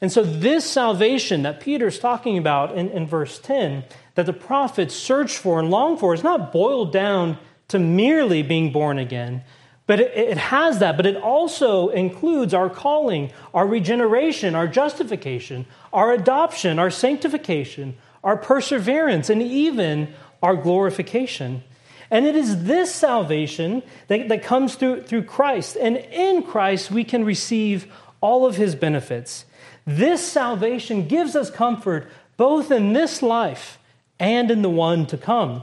And 0.00 0.12
so, 0.12 0.22
this 0.22 0.70
salvation 0.70 1.42
that 1.42 1.60
Peter's 1.60 1.98
talking 1.98 2.36
about 2.36 2.76
in, 2.76 2.90
in 2.90 3.06
verse 3.06 3.38
10, 3.38 3.84
that 4.14 4.26
the 4.26 4.32
prophets 4.32 4.94
search 4.94 5.36
for 5.38 5.58
and 5.58 5.70
long 5.70 5.96
for, 5.96 6.12
is 6.12 6.22
not 6.22 6.52
boiled 6.52 6.92
down 6.92 7.38
to 7.68 7.78
merely 7.78 8.42
being 8.42 8.72
born 8.72 8.98
again, 8.98 9.42
but 9.86 10.00
it, 10.00 10.12
it, 10.16 10.38
has 10.38 10.80
that, 10.80 10.96
but 10.96 11.06
it 11.06 11.16
also 11.16 11.88
includes 11.88 12.52
our 12.52 12.68
calling, 12.68 13.32
our 13.54 13.66
regeneration, 13.66 14.54
our 14.54 14.68
justification, 14.68 15.64
our 15.92 16.12
adoption, 16.12 16.78
our 16.78 16.90
sanctification, 16.90 17.96
our 18.22 18.36
perseverance, 18.36 19.30
and 19.30 19.40
even 19.40 20.12
our 20.42 20.56
glorification. 20.56 21.62
And 22.10 22.26
it 22.26 22.36
is 22.36 22.64
this 22.64 22.94
salvation 22.94 23.82
that, 24.08 24.28
that 24.28 24.42
comes 24.42 24.74
through, 24.74 25.02
through 25.02 25.24
Christ. 25.24 25.76
And 25.76 25.96
in 25.96 26.42
Christ, 26.42 26.90
we 26.90 27.04
can 27.04 27.24
receive 27.24 27.92
all 28.20 28.46
of 28.46 28.56
his 28.56 28.74
benefits. 28.74 29.44
This 29.86 30.26
salvation 30.26 31.06
gives 31.08 31.36
us 31.36 31.50
comfort 31.50 32.08
both 32.36 32.70
in 32.70 32.92
this 32.92 33.22
life 33.22 33.78
and 34.18 34.50
in 34.50 34.62
the 34.62 34.70
one 34.70 35.06
to 35.06 35.16
come. 35.16 35.62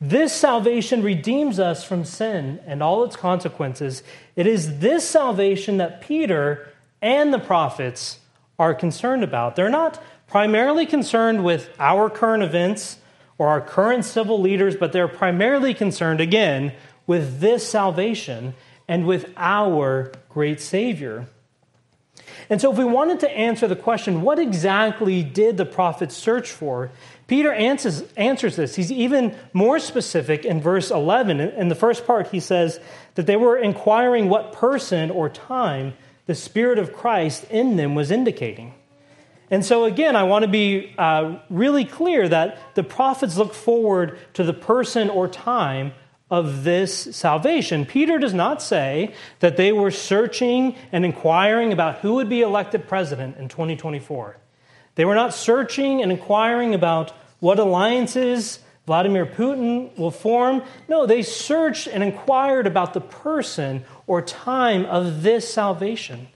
This 0.00 0.32
salvation 0.32 1.02
redeems 1.02 1.58
us 1.58 1.84
from 1.84 2.04
sin 2.04 2.60
and 2.66 2.82
all 2.82 3.04
its 3.04 3.16
consequences. 3.16 4.02
It 4.36 4.46
is 4.46 4.80
this 4.80 5.08
salvation 5.08 5.78
that 5.78 6.00
Peter 6.00 6.68
and 7.00 7.32
the 7.32 7.38
prophets 7.38 8.18
are 8.58 8.74
concerned 8.74 9.24
about. 9.24 9.56
They're 9.56 9.70
not 9.70 10.02
primarily 10.26 10.86
concerned 10.86 11.44
with 11.44 11.70
our 11.78 12.10
current 12.10 12.42
events 12.42 12.98
or 13.38 13.48
our 13.48 13.60
current 13.60 14.04
civil 14.04 14.40
leaders, 14.40 14.76
but 14.76 14.92
they're 14.92 15.08
primarily 15.08 15.74
concerned, 15.74 16.20
again, 16.20 16.72
with 17.06 17.40
this 17.40 17.68
salvation 17.68 18.54
and 18.88 19.06
with 19.06 19.32
our 19.36 20.12
great 20.28 20.60
Savior. 20.60 21.26
And 22.50 22.60
so, 22.60 22.70
if 22.70 22.78
we 22.78 22.84
wanted 22.84 23.20
to 23.20 23.30
answer 23.30 23.66
the 23.66 23.76
question, 23.76 24.22
what 24.22 24.38
exactly 24.38 25.22
did 25.22 25.56
the 25.56 25.64
prophets 25.64 26.14
search 26.14 26.50
for? 26.50 26.90
Peter 27.26 27.52
answers, 27.52 28.02
answers 28.16 28.56
this. 28.56 28.76
He's 28.76 28.92
even 28.92 29.34
more 29.52 29.78
specific 29.78 30.44
in 30.44 30.60
verse 30.60 30.90
11. 30.90 31.40
In 31.40 31.68
the 31.68 31.74
first 31.74 32.06
part, 32.06 32.28
he 32.28 32.40
says 32.40 32.78
that 33.14 33.26
they 33.26 33.36
were 33.36 33.56
inquiring 33.56 34.28
what 34.28 34.52
person 34.52 35.10
or 35.10 35.28
time 35.30 35.94
the 36.26 36.34
Spirit 36.34 36.78
of 36.78 36.92
Christ 36.92 37.44
in 37.50 37.76
them 37.76 37.94
was 37.94 38.10
indicating. 38.10 38.74
And 39.50 39.64
so, 39.64 39.84
again, 39.84 40.16
I 40.16 40.24
want 40.24 40.44
to 40.44 40.50
be 40.50 40.94
uh, 40.96 41.38
really 41.50 41.84
clear 41.84 42.28
that 42.28 42.58
the 42.74 42.82
prophets 42.82 43.36
look 43.36 43.54
forward 43.54 44.18
to 44.34 44.44
the 44.44 44.54
person 44.54 45.10
or 45.10 45.28
time 45.28 45.92
of 46.30 46.64
this 46.64 47.14
salvation. 47.14 47.84
Peter 47.84 48.18
does 48.18 48.34
not 48.34 48.62
say 48.62 49.14
that 49.40 49.56
they 49.56 49.72
were 49.72 49.90
searching 49.90 50.74
and 50.90 51.04
inquiring 51.04 51.72
about 51.72 51.98
who 51.98 52.14
would 52.14 52.28
be 52.28 52.40
elected 52.40 52.88
president 52.88 53.36
in 53.36 53.48
2024. 53.48 54.38
They 54.94 55.04
were 55.04 55.14
not 55.14 55.34
searching 55.34 56.02
and 56.02 56.10
inquiring 56.10 56.74
about 56.74 57.12
what 57.40 57.58
alliances 57.58 58.60
Vladimir 58.86 59.26
Putin 59.26 59.96
will 59.98 60.10
form. 60.10 60.62
No, 60.88 61.06
they 61.06 61.22
searched 61.22 61.86
and 61.86 62.02
inquired 62.02 62.66
about 62.66 62.94
the 62.94 63.00
person 63.00 63.84
or 64.06 64.20
time 64.22 64.84
of 64.86 65.22
this 65.22 65.50
salvation. 65.52 66.28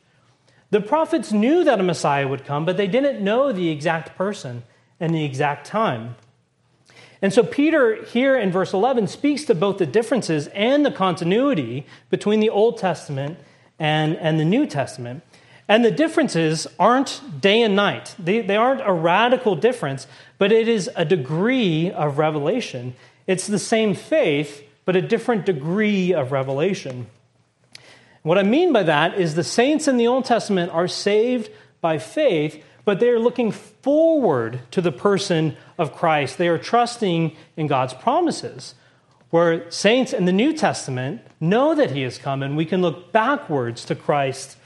The 0.71 0.81
prophets 0.81 1.33
knew 1.33 1.65
that 1.65 1.81
a 1.81 1.83
Messiah 1.83 2.29
would 2.29 2.45
come, 2.45 2.65
but 2.65 2.77
they 2.77 2.87
didn't 2.87 3.23
know 3.23 3.53
the 3.53 3.71
exact 3.71 4.17
person 4.17 4.65
and 5.01 5.15
the 5.15 5.25
exact 5.25 5.67
time. 5.67 6.17
And 7.21 7.33
so, 7.33 7.43
Peter 7.43 8.05
here 8.05 8.39
in 8.39 8.53
verse 8.53 8.73
11 8.73 9.09
speaks 9.09 9.45
to 9.45 9.55
both 9.55 9.79
the 9.79 9.87
differences 9.87 10.47
and 10.49 10.85
the 10.85 10.91
continuity 10.91 11.87
between 12.11 12.41
the 12.41 12.51
Old 12.51 12.79
Testament 12.79 13.39
and, 13.79 14.17
and 14.17 14.39
the 14.39 14.45
New 14.45 14.67
Testament. 14.67 15.23
And 15.67 15.85
the 15.85 15.91
differences 15.91 16.67
aren't 16.79 17.41
day 17.41 17.63
and 17.63 17.75
night, 17.77 18.15
they, 18.19 18.41
they 18.41 18.57
aren't 18.57 18.81
a 18.83 18.93
radical 18.93 19.57
difference, 19.57 20.07
but 20.39 20.53
it 20.53 20.69
is 20.69 20.89
a 20.97 21.05
degree 21.05 21.91
of 21.91 22.19
revelation. 22.19 22.95
It's 23.27 23.47
the 23.47 23.59
same 23.59 23.95
faith, 23.95 24.65
but 24.85 24.97
a 24.97 25.03
different 25.03 25.45
degree 25.45 26.15
of 26.15 26.33
revelation. 26.33 27.09
What 28.23 28.39
I 28.39 28.43
mean 28.43 28.73
by 28.73 28.83
that 28.83 29.19
is 29.19 29.35
the 29.35 29.45
saints 29.45 29.89
in 29.89 29.97
the 29.97 30.07
Old 30.07 30.25
Testament 30.25 30.73
are 30.73 30.89
saved 30.89 31.51
by 31.81 31.99
faith, 31.99 32.63
but 32.85 33.01
they 33.01 33.09
are 33.11 33.19
looking 33.19 33.53
forward 33.53 34.61
to 34.73 34.81
the 34.81 34.93
person 34.93 35.57
of 35.77 35.95
Christ. 35.95 36.39
They 36.39 36.49
are 36.49 36.59
trusting 36.59 37.37
in 37.57 37.67
God's 37.67 37.95
promises. 37.95 38.75
Where 39.31 39.71
saints 39.71 40.13
in 40.13 40.25
the 40.25 40.33
New 40.33 40.55
Testament 40.55 41.21
know 41.39 41.75
that 41.75 41.91
He 41.91 42.03
has 42.03 42.19
come, 42.19 42.43
and 42.43 42.57
we 42.57 42.65
can 42.65 42.81
look 42.81 43.13
backwards 43.13 43.85
to 43.85 43.95
Christ. 43.95 44.57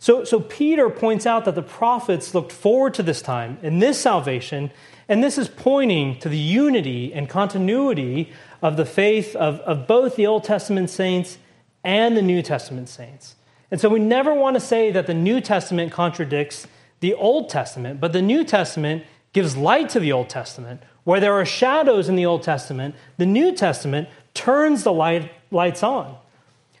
So, 0.00 0.24
so 0.24 0.40
Peter 0.40 0.90
points 0.90 1.24
out 1.24 1.44
that 1.44 1.54
the 1.54 1.62
prophets 1.62 2.34
looked 2.34 2.52
forward 2.52 2.94
to 2.94 3.02
this 3.02 3.22
time 3.22 3.58
and 3.62 3.80
this 3.80 3.98
salvation, 3.98 4.70
and 5.08 5.22
this 5.22 5.38
is 5.38 5.48
pointing 5.48 6.18
to 6.18 6.28
the 6.28 6.36
unity 6.36 7.14
and 7.14 7.28
continuity 7.28 8.32
of 8.60 8.76
the 8.76 8.84
faith 8.84 9.36
of, 9.36 9.60
of 9.60 9.86
both 9.86 10.16
the 10.16 10.26
Old 10.26 10.44
Testament 10.44 10.90
saints 10.90 11.38
and 11.84 12.16
the 12.16 12.22
New 12.22 12.42
Testament 12.42 12.88
saints. 12.88 13.36
And 13.70 13.80
so 13.80 13.88
we 13.88 14.00
never 14.00 14.34
want 14.34 14.54
to 14.54 14.60
say 14.60 14.90
that 14.90 15.06
the 15.06 15.14
New 15.14 15.40
Testament 15.40 15.92
contradicts 15.92 16.66
the 17.00 17.14
Old 17.14 17.50
Testament, 17.50 18.00
but 18.00 18.12
the 18.12 18.22
New 18.22 18.44
Testament 18.44 19.04
gives 19.32 19.56
light 19.56 19.90
to 19.90 20.00
the 20.00 20.12
Old 20.12 20.28
Testament. 20.28 20.82
Where 21.04 21.20
there 21.20 21.34
are 21.34 21.44
shadows 21.44 22.08
in 22.08 22.16
the 22.16 22.24
Old 22.24 22.42
Testament, 22.42 22.94
the 23.18 23.26
New 23.26 23.54
Testament 23.54 24.08
turns 24.32 24.84
the 24.84 24.92
light, 24.92 25.30
lights 25.50 25.82
on. 25.82 26.16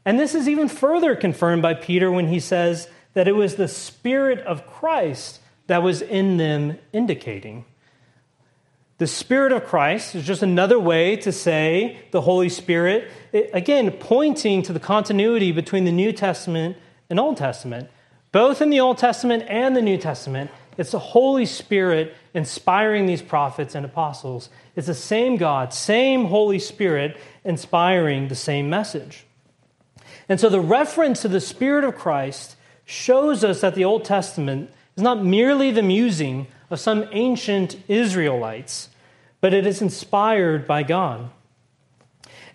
And 0.04 0.18
this 0.18 0.34
is 0.34 0.48
even 0.48 0.68
further 0.68 1.14
confirmed 1.14 1.62
by 1.62 1.74
Peter 1.74 2.10
when 2.10 2.28
he 2.28 2.40
says 2.40 2.88
that 3.12 3.28
it 3.28 3.32
was 3.32 3.56
the 3.56 3.68
Spirit 3.68 4.38
of 4.40 4.66
Christ 4.66 5.40
that 5.66 5.82
was 5.82 6.02
in 6.02 6.36
them 6.36 6.78
indicating. 6.92 7.64
The 8.98 9.06
Spirit 9.08 9.50
of 9.50 9.64
Christ 9.64 10.14
is 10.14 10.24
just 10.24 10.42
another 10.42 10.78
way 10.78 11.16
to 11.16 11.32
say 11.32 11.98
the 12.12 12.20
Holy 12.20 12.48
Spirit, 12.48 13.10
it, 13.32 13.50
again, 13.52 13.90
pointing 13.90 14.62
to 14.62 14.72
the 14.72 14.78
continuity 14.78 15.50
between 15.50 15.84
the 15.84 15.92
New 15.92 16.12
Testament 16.12 16.76
and 17.10 17.18
Old 17.18 17.36
Testament. 17.36 17.90
Both 18.30 18.62
in 18.62 18.70
the 18.70 18.78
Old 18.78 18.98
Testament 18.98 19.44
and 19.48 19.74
the 19.74 19.82
New 19.82 19.98
Testament, 19.98 20.50
it's 20.76 20.92
the 20.92 21.00
Holy 21.00 21.46
Spirit 21.46 22.14
inspiring 22.34 23.06
these 23.06 23.22
prophets 23.22 23.74
and 23.74 23.84
apostles. 23.84 24.48
It's 24.76 24.86
the 24.86 24.94
same 24.94 25.36
God, 25.36 25.72
same 25.72 26.26
Holy 26.26 26.60
Spirit 26.60 27.16
inspiring 27.44 28.28
the 28.28 28.34
same 28.36 28.70
message. 28.70 29.24
And 30.28 30.38
so 30.38 30.48
the 30.48 30.60
reference 30.60 31.22
to 31.22 31.28
the 31.28 31.40
Spirit 31.40 31.84
of 31.84 31.96
Christ 31.96 32.56
shows 32.84 33.42
us 33.42 33.60
that 33.60 33.74
the 33.74 33.84
Old 33.84 34.04
Testament 34.04 34.70
is 34.96 35.02
not 35.02 35.24
merely 35.24 35.70
the 35.70 35.82
musing 35.82 36.46
of 36.70 36.80
some 36.80 37.06
ancient 37.12 37.76
Israelites, 37.88 38.88
but 39.40 39.54
it 39.54 39.66
is 39.66 39.82
inspired 39.82 40.66
by 40.66 40.82
God. 40.82 41.30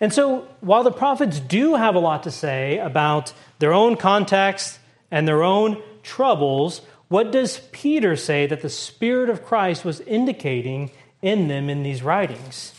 And 0.00 0.12
so, 0.12 0.48
while 0.60 0.82
the 0.82 0.90
prophets 0.90 1.40
do 1.40 1.74
have 1.74 1.94
a 1.94 2.00
lot 2.00 2.22
to 2.22 2.30
say 2.30 2.78
about 2.78 3.32
their 3.58 3.72
own 3.72 3.96
context 3.96 4.78
and 5.10 5.28
their 5.28 5.42
own 5.42 5.82
troubles, 6.02 6.80
what 7.08 7.32
does 7.32 7.60
Peter 7.72 8.16
say 8.16 8.46
that 8.46 8.62
the 8.62 8.70
Spirit 8.70 9.28
of 9.28 9.44
Christ 9.44 9.84
was 9.84 10.00
indicating 10.00 10.90
in 11.20 11.48
them 11.48 11.68
in 11.68 11.82
these 11.82 12.02
writings? 12.02 12.72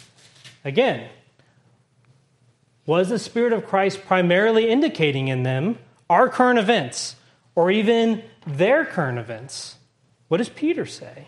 Again, 0.65 1.09
was 2.85 3.09
the 3.09 3.19
Spirit 3.19 3.53
of 3.53 3.67
Christ 3.67 4.05
primarily 4.05 4.69
indicating 4.69 5.27
in 5.27 5.43
them 5.43 5.77
our 6.09 6.27
current 6.27 6.59
events 6.59 7.15
or 7.55 7.69
even 7.69 8.23
their 8.47 8.85
current 8.85 9.19
events? 9.19 9.75
What 10.31 10.37
does 10.37 10.47
Peter 10.47 10.85
say? 10.85 11.27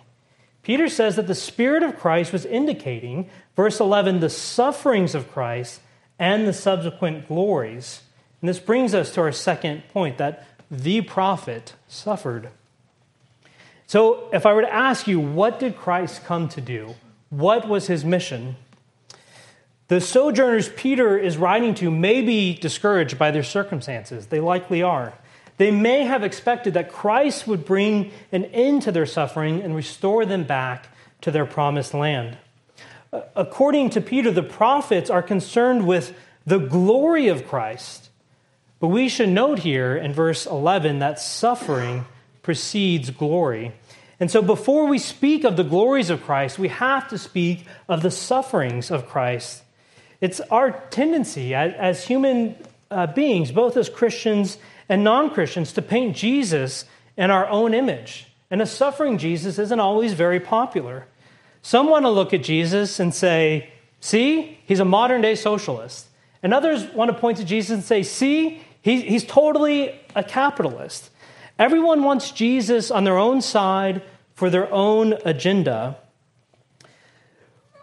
Peter 0.61 0.87
says 0.87 1.17
that 1.17 1.27
the 1.27 1.35
Spirit 1.35 1.83
of 1.83 1.99
Christ 1.99 2.31
was 2.31 2.45
indicating, 2.45 3.29
verse 3.53 3.81
11, 3.81 4.21
the 4.21 4.29
sufferings 4.29 5.13
of 5.13 5.29
Christ 5.29 5.81
and 6.17 6.47
the 6.47 6.53
subsequent 6.53 7.27
glories. 7.27 8.03
And 8.39 8.47
this 8.47 8.61
brings 8.61 8.95
us 8.95 9.13
to 9.15 9.19
our 9.19 9.33
second 9.33 9.83
point 9.89 10.19
that 10.19 10.47
the 10.71 11.01
prophet 11.01 11.73
suffered. 11.89 12.47
So, 13.87 14.29
if 14.31 14.45
I 14.45 14.53
were 14.53 14.61
to 14.61 14.73
ask 14.73 15.05
you, 15.05 15.19
what 15.19 15.59
did 15.59 15.75
Christ 15.75 16.23
come 16.23 16.47
to 16.47 16.61
do? 16.61 16.95
What 17.29 17.67
was 17.67 17.87
his 17.87 18.05
mission? 18.05 18.55
The 19.89 19.99
sojourners 19.99 20.69
Peter 20.69 21.17
is 21.17 21.35
writing 21.35 21.75
to 21.75 21.91
may 21.91 22.21
be 22.21 22.53
discouraged 22.53 23.19
by 23.19 23.31
their 23.31 23.43
circumstances. 23.43 24.27
They 24.27 24.39
likely 24.39 24.81
are. 24.81 25.11
They 25.57 25.71
may 25.71 26.03
have 26.03 26.23
expected 26.23 26.73
that 26.73 26.91
Christ 26.91 27.47
would 27.47 27.65
bring 27.65 28.11
an 28.31 28.45
end 28.45 28.83
to 28.83 28.91
their 28.91 29.05
suffering 29.05 29.61
and 29.61 29.75
restore 29.75 30.25
them 30.25 30.43
back 30.43 30.87
to 31.21 31.31
their 31.31 31.45
promised 31.45 31.93
land. 31.93 32.37
According 33.35 33.91
to 33.91 34.01
Peter, 34.01 34.31
the 34.31 34.43
prophets 34.43 35.09
are 35.09 35.21
concerned 35.21 35.85
with 35.85 36.15
the 36.45 36.57
glory 36.57 37.27
of 37.27 37.47
Christ. 37.47 38.09
But 38.79 38.87
we 38.87 39.07
should 39.07 39.29
note 39.29 39.59
here 39.59 39.95
in 39.95 40.11
verse 40.13 40.45
11 40.45 40.99
that 40.99 41.19
suffering 41.19 42.05
precedes 42.41 43.11
glory. 43.11 43.73
And 44.19 44.29
so, 44.29 44.41
before 44.41 44.87
we 44.87 44.99
speak 44.99 45.43
of 45.43 45.57
the 45.57 45.63
glories 45.63 46.09
of 46.09 46.23
Christ, 46.23 46.59
we 46.59 46.67
have 46.67 47.07
to 47.09 47.17
speak 47.17 47.65
of 47.87 48.01
the 48.01 48.11
sufferings 48.11 48.91
of 48.91 49.07
Christ. 49.07 49.63
It's 50.21 50.39
our 50.39 50.71
tendency 50.89 51.53
as, 51.53 52.05
human 52.05 52.55
uh, 52.89 53.07
beings, 53.07 53.51
both 53.51 53.75
as 53.77 53.89
Christians 53.89 54.57
and 54.89 55.03
non 55.03 55.29
Christians, 55.29 55.73
to 55.73 55.81
paint 55.81 56.15
Jesus 56.15 56.85
in 57.17 57.31
our 57.31 57.47
own 57.47 57.73
image. 57.73 58.27
And 58.49 58.61
a 58.61 58.65
suffering 58.65 59.17
Jesus 59.17 59.57
isn't 59.57 59.79
always 59.79 60.13
very 60.13 60.39
popular. 60.39 61.07
Some 61.61 61.89
want 61.89 62.05
to 62.05 62.09
look 62.09 62.33
at 62.33 62.43
Jesus 62.43 62.99
and 62.99 63.13
say, 63.13 63.69
see, 63.99 64.59
he's 64.65 64.79
a 64.79 64.85
modern 64.85 65.21
day 65.21 65.35
socialist. 65.35 66.07
And 66.43 66.53
others 66.53 66.83
want 66.93 67.09
to 67.09 67.17
point 67.17 67.37
to 67.37 67.45
Jesus 67.45 67.73
and 67.73 67.83
say, 67.83 68.03
see, 68.03 68.61
he's 68.81 69.23
totally 69.23 69.99
a 70.13 70.23
capitalist. 70.23 71.09
Everyone 71.57 72.03
wants 72.03 72.31
Jesus 72.31 72.91
on 72.91 73.05
their 73.05 73.17
own 73.17 73.41
side 73.41 74.01
for 74.33 74.49
their 74.49 74.71
own 74.73 75.13
agenda. 75.23 75.97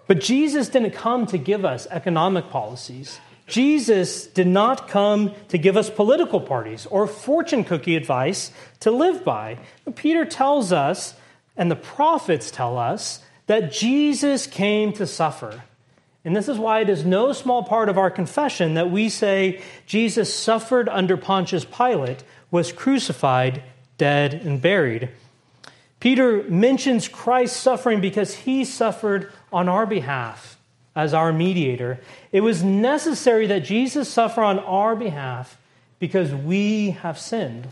But 0.07 0.21
Jesus 0.21 0.69
didn't 0.69 0.91
come 0.91 1.25
to 1.27 1.39
give 1.39 1.65
us 1.65 1.87
economic 1.91 2.51
policies. 2.51 3.21
Jesus 3.51 4.27
did 4.27 4.47
not 4.47 4.89
come 4.89 5.35
to 5.49 5.59
give 5.59 5.77
us 5.77 5.91
political 5.91 6.41
parties 6.41 6.87
or 6.87 7.07
fortune 7.07 7.65
cookie 7.65 7.97
advice 7.97 8.53
to 8.81 8.91
live 8.91 9.25
by. 9.25 9.59
Peter 9.97 10.25
tells 10.25 10.73
us, 10.73 11.15
and 11.57 11.71
the 11.71 11.77
prophets 11.77 12.51
tell 12.51 12.79
us, 12.79 13.21
that 13.47 13.73
Jesus 13.73 14.47
came 14.47 14.93
to 14.93 15.07
suffer. 15.07 15.65
And 16.25 16.37
this 16.37 16.49
is 16.49 16.59
why 16.59 16.81
it 16.81 16.89
is 16.89 17.05
no 17.05 17.33
small 17.33 17.65
part 17.65 17.89
of 17.89 17.99
our 17.99 18.11
confession 18.11 18.75
that 18.75 18.91
we 18.91 19.09
say 19.09 19.61
Jesus 19.87 20.33
suffered 20.33 20.89
under 20.89 21.17
Pontius 21.17 21.65
Pilate, 21.65 22.23
was 22.51 22.73
crucified, 22.73 23.63
dead, 23.99 24.35
and 24.35 24.63
buried. 24.63 25.09
Peter 25.99 26.45
mentions 26.45 27.09
Christ's 27.09 27.59
suffering 27.59 28.01
because 28.01 28.35
he 28.35 28.65
suffered 28.65 29.33
on 29.53 29.69
our 29.69 29.87
behalf 29.87 30.60
as 30.95 31.15
our 31.15 31.33
mediator. 31.33 32.01
It 32.33 32.41
was 32.41 32.63
necessary 32.63 33.47
that 33.47 33.61
Jesus 33.61 34.09
suffer 34.09 34.43
on 34.43 34.59
our 34.59 34.97
behalf 34.97 35.59
because 35.99 36.35
we 36.35 36.91
have 36.91 37.19
sinned. 37.19 37.69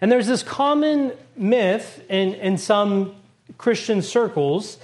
And 0.00 0.10
there's 0.10 0.26
this 0.26 0.42
common 0.42 1.12
myth 1.36 2.02
in, 2.08 2.34
in 2.34 2.58
some 2.58 3.14
Christian 3.58 4.02
circles 4.02 4.78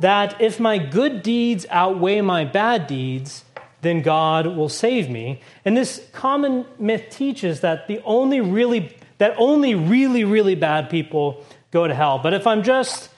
that 0.00 0.40
if 0.40 0.58
my 0.58 0.78
good 0.78 1.22
deeds 1.22 1.66
outweigh 1.70 2.20
my 2.20 2.44
bad 2.44 2.86
deeds, 2.86 3.44
then 3.82 4.02
God 4.02 4.46
will 4.46 4.68
save 4.68 5.08
me. 5.08 5.40
And 5.64 5.76
this 5.76 6.06
common 6.12 6.66
myth 6.78 7.06
teaches 7.10 7.60
that 7.60 7.86
the 7.86 8.00
only 8.04 8.40
really 8.40 8.96
that 9.18 9.34
only 9.38 9.74
really 9.74 10.24
really 10.24 10.54
bad 10.54 10.90
people 10.90 11.44
go 11.70 11.86
to 11.86 11.94
hell. 11.94 12.18
But 12.18 12.34
if 12.34 12.46
I'm 12.46 12.62
just 12.62 13.08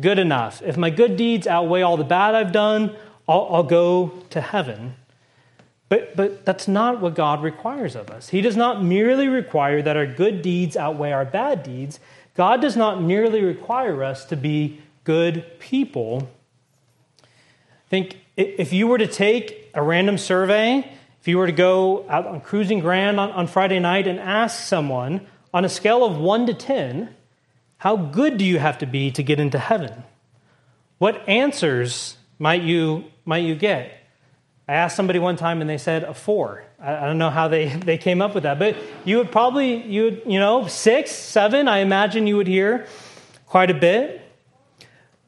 good 0.00 0.18
enough, 0.18 0.62
if 0.62 0.76
my 0.76 0.90
good 0.90 1.16
deeds 1.16 1.46
outweigh 1.46 1.82
all 1.82 1.96
the 1.96 2.04
bad 2.04 2.34
I've 2.34 2.52
done, 2.52 2.96
I'll, 3.28 3.48
I'll 3.50 3.62
go 3.62 4.12
to 4.30 4.40
heaven. 4.40 4.96
But, 5.88 6.16
but 6.16 6.44
that's 6.44 6.66
not 6.66 7.00
what 7.00 7.14
God 7.14 7.42
requires 7.42 7.94
of 7.94 8.10
us. 8.10 8.30
He 8.30 8.40
does 8.40 8.56
not 8.56 8.82
merely 8.82 9.28
require 9.28 9.82
that 9.82 9.96
our 9.96 10.06
good 10.06 10.42
deeds 10.42 10.76
outweigh 10.76 11.12
our 11.12 11.24
bad 11.24 11.62
deeds. 11.62 12.00
God 12.34 12.60
does 12.60 12.76
not 12.76 13.02
merely 13.02 13.42
require 13.42 14.02
us 14.02 14.24
to 14.26 14.36
be 14.36 14.80
good 15.04 15.58
people. 15.58 16.28
I 17.22 17.88
think 17.88 18.18
if 18.36 18.72
you 18.72 18.88
were 18.88 18.98
to 18.98 19.06
take 19.06 19.70
a 19.74 19.82
random 19.82 20.18
survey, 20.18 20.90
if 21.20 21.28
you 21.28 21.38
were 21.38 21.46
to 21.46 21.52
go 21.52 22.04
out 22.08 22.26
on 22.26 22.40
Cruising 22.40 22.80
Grand 22.80 23.20
on, 23.20 23.30
on 23.30 23.46
Friday 23.46 23.78
night 23.78 24.06
and 24.06 24.18
ask 24.18 24.66
someone 24.66 25.26
on 25.52 25.64
a 25.64 25.68
scale 25.68 26.04
of 26.04 26.18
1 26.18 26.46
to 26.46 26.54
10, 26.54 27.14
how 27.84 27.96
good 27.96 28.38
do 28.38 28.46
you 28.46 28.58
have 28.58 28.78
to 28.78 28.86
be 28.86 29.10
to 29.10 29.22
get 29.22 29.38
into 29.38 29.58
heaven? 29.58 30.04
What 30.96 31.28
answers 31.28 32.16
might 32.38 32.62
you, 32.62 33.04
might 33.26 33.44
you 33.44 33.54
get? 33.54 33.92
I 34.66 34.72
asked 34.72 34.96
somebody 34.96 35.18
one 35.18 35.36
time 35.36 35.60
and 35.60 35.68
they 35.68 35.76
said 35.76 36.02
a 36.02 36.14
four. 36.14 36.64
I, 36.80 37.04
don't 37.04 37.18
know 37.18 37.28
how 37.28 37.48
they, 37.48 37.68
they 37.90 37.98
came 37.98 38.22
up 38.22 38.32
with 38.32 38.44
that, 38.44 38.58
but 38.58 38.74
you 39.04 39.18
would 39.18 39.30
probably, 39.30 39.82
you 39.82 40.04
would, 40.04 40.22
you 40.24 40.40
know, 40.40 40.66
six, 40.66 41.10
seven, 41.10 41.68
I 41.68 41.80
imagine 41.80 42.26
you 42.26 42.38
would 42.38 42.46
hear 42.46 42.86
quite 43.44 43.70
a 43.70 43.74
bit. 43.74 44.22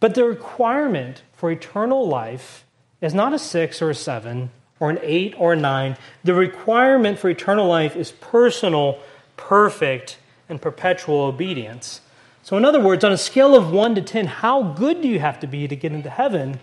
But 0.00 0.14
the 0.14 0.24
requirement 0.24 1.24
for 1.34 1.50
eternal 1.50 2.08
life 2.08 2.64
is 3.02 3.12
not 3.12 3.34
a 3.34 3.38
six 3.38 3.82
or 3.82 3.90
a 3.90 3.94
seven 3.94 4.48
or 4.80 4.88
an 4.88 4.98
eight 5.02 5.34
or 5.36 5.52
a 5.52 5.56
nine. 5.56 5.98
The 6.24 6.32
requirement 6.32 7.18
for 7.18 7.28
eternal 7.28 7.68
life 7.68 7.96
is 7.96 8.12
personal, 8.12 8.98
perfect, 9.36 10.16
and 10.48 10.58
perpetual 10.58 11.20
obedience. 11.20 12.00
So, 12.46 12.56
in 12.56 12.64
other 12.64 12.78
words, 12.78 13.02
on 13.02 13.11
a 13.11 13.18
scale 13.18 13.56
of 13.56 13.72
one 13.72 13.96
to 13.96 14.00
10, 14.00 14.26
how 14.26 14.62
good 14.62 15.02
do 15.02 15.09
you 15.09 15.18
have 15.18 15.40
to 15.40 15.48
be 15.48 15.66
to 15.66 15.74
get 15.74 15.90
into 15.90 16.09
heaven? 16.09 16.61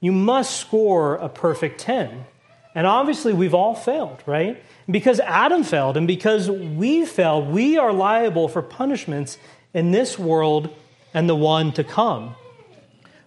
You 0.00 0.12
must 0.12 0.58
score 0.58 1.16
a 1.16 1.28
perfect 1.28 1.78
10. 1.78 2.24
And 2.74 2.86
obviously, 2.86 3.34
we've 3.34 3.52
all 3.52 3.74
failed, 3.74 4.22
right? 4.24 4.62
because 4.90 5.20
Adam 5.20 5.62
failed 5.62 5.98
and 5.98 6.06
because 6.06 6.48
we 6.48 7.04
failed, 7.04 7.50
we 7.50 7.76
are 7.76 7.92
liable 7.92 8.48
for 8.48 8.62
punishments 8.62 9.36
in 9.74 9.90
this 9.90 10.18
world 10.18 10.74
and 11.12 11.28
the 11.28 11.36
one 11.36 11.70
to 11.72 11.84
come. 11.84 12.34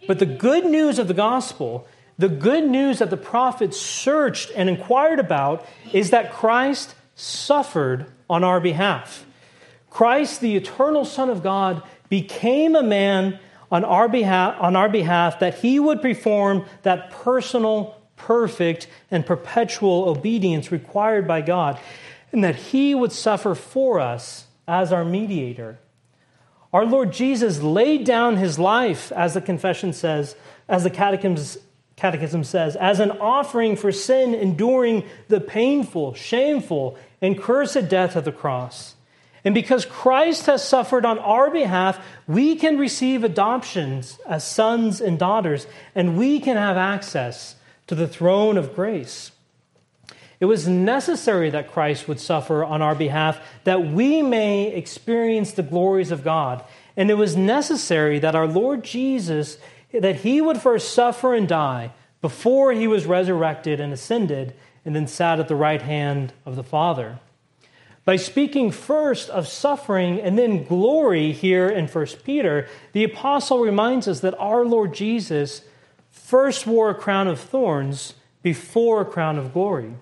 But 0.08 0.18
the 0.18 0.26
good 0.26 0.66
news 0.66 0.98
of 0.98 1.08
the 1.08 1.14
gospel, 1.14 1.88
the 2.18 2.28
good 2.28 2.68
news 2.68 2.98
that 3.00 3.12
the 3.12 3.18
prophets 3.18 3.80
searched 3.80 4.50
and 4.56 4.68
inquired 4.68 5.20
about, 5.20 5.64
is 5.94 6.10
that 6.10 6.34
Christ 6.34 6.96
suffered 7.14 8.08
on 8.28 8.44
our 8.44 8.60
behalf. 8.60 9.28
Christ, 9.94 10.42
the 10.42 10.56
eternal 10.56 11.06
Son 11.06 11.30
of 11.30 11.44
God, 11.44 11.84
became 12.10 12.76
a 12.76 12.82
man 12.82 13.40
on 13.72 13.86
our 13.86 14.10
behalf, 14.10 14.56
on 14.60 14.76
our 14.76 14.90
behalf 14.90 15.40
that 15.40 15.60
he 15.60 15.80
would 15.80 16.02
perform 16.02 16.66
that 16.82 17.12
personal, 17.12 18.02
perfect, 18.16 18.88
and 19.12 19.24
perpetual 19.24 20.10
obedience 20.10 20.72
required 20.72 21.28
by 21.28 21.42
God, 21.42 21.80
and 22.32 22.44
that 22.44 22.56
he 22.56 22.96
would 22.96 23.12
suffer 23.12 23.54
for 23.54 24.00
us 24.00 24.48
as 24.68 24.92
our 24.92 25.06
mediator. 25.06 25.78
Our 26.74 26.86
Lord 26.86 27.14
Jesus 27.14 27.62
laid 27.62 28.04
down 28.04 28.38
his 28.38 28.58
life, 28.58 29.12
as 29.12 29.36
the 29.36 29.42
confession 29.42 29.94
says, 29.94 30.36
as 30.68 30.84
the 30.84 30.90
catechism, 30.90 31.62
catechism 31.98 32.44
says, 32.44 32.76
as 32.76 33.00
an 33.00 33.12
offering 33.12 33.76
for 33.76 33.92
sin, 33.92 34.34
enduring 34.34 35.04
the 35.28 35.40
painful, 35.40 36.16
shameful, 36.16 36.98
and 37.22 37.40
cursed 37.40 37.90
death 37.90 38.16
of 38.16 38.26
the 38.26 38.32
cross. 38.32 38.96
And 39.46 39.54
because 39.54 39.86
Christ 39.86 40.46
has 40.46 40.66
suffered 40.66 41.06
on 41.06 41.20
our 41.20 41.52
behalf, 41.52 42.04
we 42.28 42.56
can 42.56 42.78
receive 42.78 43.24
adoptions 43.24 44.18
as 44.26 44.48
sons 44.48 45.02
and 45.02 45.20
daughters, 45.20 45.68
and 45.94 46.18
we 46.18 46.40
can 46.40 46.56
have 46.56 46.78
access 46.78 47.56
to 47.88 47.96
the 47.96 48.08
throne 48.08 48.58
of 48.58 48.74
grace. 48.74 49.32
It 50.40 50.46
was 50.46 50.68
necessary 50.68 51.50
that 51.52 51.72
Christ 51.72 52.08
would 52.08 52.20
suffer 52.20 52.64
on 52.64 52.82
our 52.82 52.96
behalf 52.96 53.40
that 53.64 53.86
we 53.86 54.22
may 54.22 54.74
experience 54.74 55.52
the 55.52 55.64
glories 55.64 56.12
of 56.12 56.24
God. 56.24 56.64
And 56.98 57.10
it 57.10 57.16
was 57.16 57.36
necessary 57.36 58.20
that 58.20 58.36
our 58.36 58.48
Lord 58.48 58.84
Jesus 58.84 59.58
that 59.94 60.18
he 60.18 60.42
would 60.42 60.58
first 60.58 60.94
suffer 60.94 61.34
and 61.34 61.48
die 61.48 61.94
before 62.22 62.74
he 62.74 62.88
was 62.88 63.06
resurrected 63.06 63.80
and 63.80 63.94
ascended 63.94 64.54
and 64.84 64.96
then 64.96 65.08
sat 65.08 65.40
at 65.40 65.48
the 65.48 65.56
right 65.56 65.82
hand 65.82 66.34
of 66.46 66.56
the 66.56 66.64
Father 66.64 67.20
by 68.06 68.18
speaking 68.18 68.70
first 68.72 69.30
of 69.30 69.48
suffering 69.48 70.20
and 70.20 70.38
then 70.38 70.66
glory 70.66 71.32
here 71.32 71.70
in 71.70 71.88
1 71.88 72.06
Peter, 72.24 72.68
the 72.92 73.04
apostle 73.04 73.60
reminds 73.60 74.08
us 74.08 74.20
that 74.20 74.38
our 74.38 74.66
Lord 74.66 74.94
Jesus 74.94 75.62
first 76.10 76.68
wore 76.68 76.90
a 76.90 76.96
crown 76.96 77.28
of 77.28 77.40
thorns 77.40 78.14
before 78.42 79.02
a 79.02 79.06
crown 79.06 79.38
of 79.38 79.54
glory. 79.54 79.94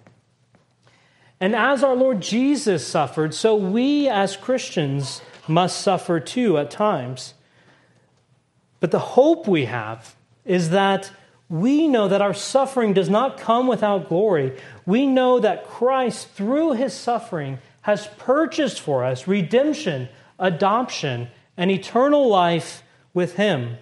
And 1.40 1.56
as 1.56 1.84
our 1.84 1.96
Lord 1.96 2.22
Jesus 2.22 2.86
suffered, 2.86 3.34
so 3.34 3.56
we 3.56 4.08
as 4.08 4.36
Christians 4.36 5.22
must 5.48 5.82
suffer 5.82 6.20
too 6.20 6.58
at 6.58 6.72
times. 6.72 7.34
But 8.80 8.92
the 8.92 9.00
hope 9.00 9.48
we 9.48 9.66
have 9.66 10.16
is 10.44 10.72
that 10.72 11.12
we 11.50 11.88
know 11.88 12.08
that 12.08 12.22
our 12.22 12.34
suffering 12.34 12.94
does 12.94 13.10
not 13.10 13.38
come 13.38 13.68
without 13.68 14.08
glory. 14.08 14.58
We 14.86 15.06
know 15.06 15.40
that 15.40 15.68
Christ, 15.68 16.30
through 16.30 16.74
his 16.74 16.94
suffering, 16.94 17.60
has 17.82 18.08
purchased 18.18 18.80
for 18.80 19.04
us 19.04 19.28
redemption, 19.28 20.10
adoption, 20.40 21.30
and 21.58 21.72
eternal 21.72 22.28
life 22.28 22.84
with 23.14 23.36
him. 23.36 23.78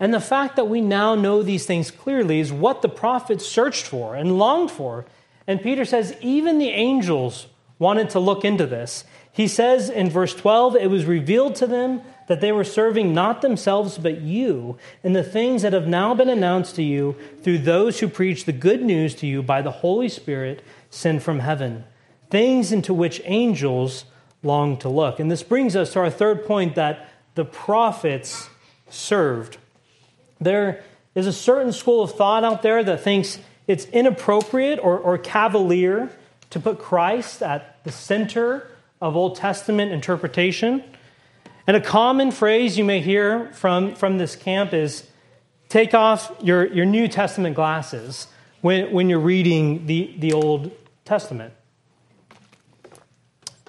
And 0.00 0.14
the 0.14 0.20
fact 0.20 0.56
that 0.56 0.68
we 0.68 0.80
now 0.80 1.14
know 1.14 1.42
these 1.42 1.66
things 1.66 1.90
clearly 1.90 2.40
is 2.40 2.52
what 2.52 2.82
the 2.82 2.88
prophets 2.88 3.46
searched 3.46 3.84
for 3.84 4.14
and 4.14 4.38
longed 4.38 4.70
for. 4.70 5.06
And 5.46 5.62
Peter 5.62 5.84
says, 5.84 6.16
even 6.20 6.58
the 6.58 6.68
angels 6.68 7.48
wanted 7.78 8.10
to 8.10 8.20
look 8.20 8.44
into 8.44 8.66
this. 8.66 9.04
He 9.32 9.48
says 9.48 9.88
in 9.88 10.10
verse 10.10 10.34
12, 10.34 10.76
it 10.76 10.90
was 10.90 11.04
revealed 11.04 11.54
to 11.56 11.66
them 11.66 12.02
that 12.26 12.40
they 12.40 12.52
were 12.52 12.64
serving 12.64 13.14
not 13.14 13.40
themselves 13.40 13.96
but 13.96 14.20
you 14.20 14.76
in 15.02 15.12
the 15.12 15.22
things 15.22 15.62
that 15.62 15.72
have 15.72 15.86
now 15.86 16.14
been 16.14 16.28
announced 16.28 16.76
to 16.76 16.82
you 16.82 17.16
through 17.42 17.58
those 17.58 18.00
who 18.00 18.08
preach 18.08 18.44
the 18.44 18.52
good 18.52 18.82
news 18.82 19.14
to 19.16 19.26
you 19.26 19.42
by 19.42 19.62
the 19.62 19.70
Holy 19.70 20.08
Spirit 20.08 20.62
sent 20.90 21.22
from 21.22 21.38
heaven, 21.38 21.84
things 22.30 22.72
into 22.72 22.92
which 22.92 23.20
angels 23.24 24.04
long 24.42 24.76
to 24.78 24.88
look. 24.88 25.20
And 25.20 25.30
this 25.30 25.42
brings 25.42 25.74
us 25.74 25.92
to 25.92 26.00
our 26.00 26.10
third 26.10 26.44
point 26.46 26.74
that 26.74 27.08
the 27.34 27.44
prophets 27.44 28.48
served. 28.90 29.58
There 30.40 30.82
is 31.14 31.26
a 31.26 31.32
certain 31.32 31.72
school 31.72 32.02
of 32.02 32.12
thought 32.12 32.44
out 32.44 32.62
there 32.62 32.84
that 32.84 33.00
thinks 33.00 33.38
it's 33.66 33.84
inappropriate 33.86 34.78
or, 34.82 34.98
or 34.98 35.18
cavalier 35.18 36.10
to 36.50 36.60
put 36.60 36.78
Christ 36.78 37.42
at 37.42 37.82
the 37.84 37.92
center 37.92 38.70
of 39.00 39.16
Old 39.16 39.36
Testament 39.36 39.92
interpretation. 39.92 40.82
And 41.66 41.76
a 41.76 41.80
common 41.80 42.30
phrase 42.30 42.78
you 42.78 42.84
may 42.84 43.00
hear 43.00 43.52
from, 43.52 43.94
from 43.94 44.18
this 44.18 44.36
camp 44.36 44.72
is 44.72 45.06
take 45.68 45.92
off 45.92 46.32
your, 46.40 46.66
your 46.66 46.86
New 46.86 47.08
Testament 47.08 47.54
glasses 47.54 48.28
when, 48.62 48.90
when 48.92 49.10
you're 49.10 49.18
reading 49.18 49.86
the, 49.86 50.14
the 50.18 50.32
Old 50.32 50.70
Testament. 51.04 51.52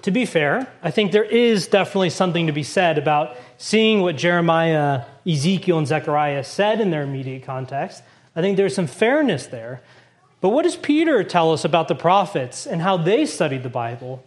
To 0.02 0.10
be 0.10 0.24
fair, 0.24 0.72
I 0.82 0.90
think 0.90 1.12
there 1.12 1.24
is 1.24 1.66
definitely 1.66 2.10
something 2.10 2.46
to 2.46 2.52
be 2.52 2.62
said 2.62 2.96
about 2.96 3.36
seeing 3.58 4.00
what 4.00 4.16
Jeremiah, 4.16 5.04
Ezekiel, 5.26 5.78
and 5.78 5.86
Zechariah 5.86 6.42
said 6.44 6.80
in 6.80 6.90
their 6.90 7.02
immediate 7.02 7.42
context. 7.42 8.02
I 8.34 8.40
think 8.40 8.56
there's 8.56 8.74
some 8.74 8.86
fairness 8.86 9.46
there. 9.46 9.82
But 10.40 10.50
what 10.50 10.62
does 10.62 10.76
Peter 10.76 11.22
tell 11.22 11.52
us 11.52 11.64
about 11.66 11.88
the 11.88 11.94
prophets 11.94 12.66
and 12.66 12.80
how 12.80 12.96
they 12.96 13.26
studied 13.26 13.62
the 13.62 13.68
Bible? 13.68 14.24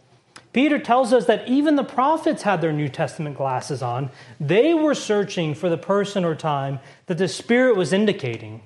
Peter 0.52 0.78
tells 0.78 1.12
us 1.12 1.26
that 1.26 1.48
even 1.48 1.76
the 1.76 1.84
prophets 1.84 2.44
had 2.44 2.62
their 2.62 2.72
New 2.72 2.88
Testament 2.88 3.36
glasses 3.36 3.82
on. 3.82 4.12
They 4.40 4.76
were 4.76 4.94
searching 4.94 5.56
for 5.56 5.68
the 5.68 5.78
person 5.80 6.24
or 6.24 6.36
time 6.36 6.80
that 7.08 7.18
the 7.18 7.28
Spirit 7.28 7.76
was 7.76 7.92
indicating. 7.92 8.62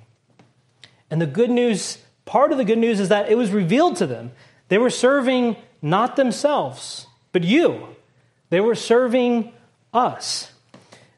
And 1.09 1.21
the 1.21 1.25
good 1.25 1.49
news, 1.49 1.99
part 2.25 2.51
of 2.51 2.57
the 2.57 2.65
good 2.65 2.77
news 2.77 2.99
is 2.99 3.07
that 3.07 3.31
it 3.31 3.35
was 3.35 3.51
revealed 3.51 3.95
to 3.97 4.05
them. 4.05 4.33
They 4.67 4.77
were 4.77 4.89
serving 4.89 5.55
not 5.81 6.15
themselves, 6.15 7.07
but 7.31 7.43
you. 7.43 7.95
They 8.49 8.61
were 8.61 8.75
serving 8.75 9.53
us. 9.93 10.51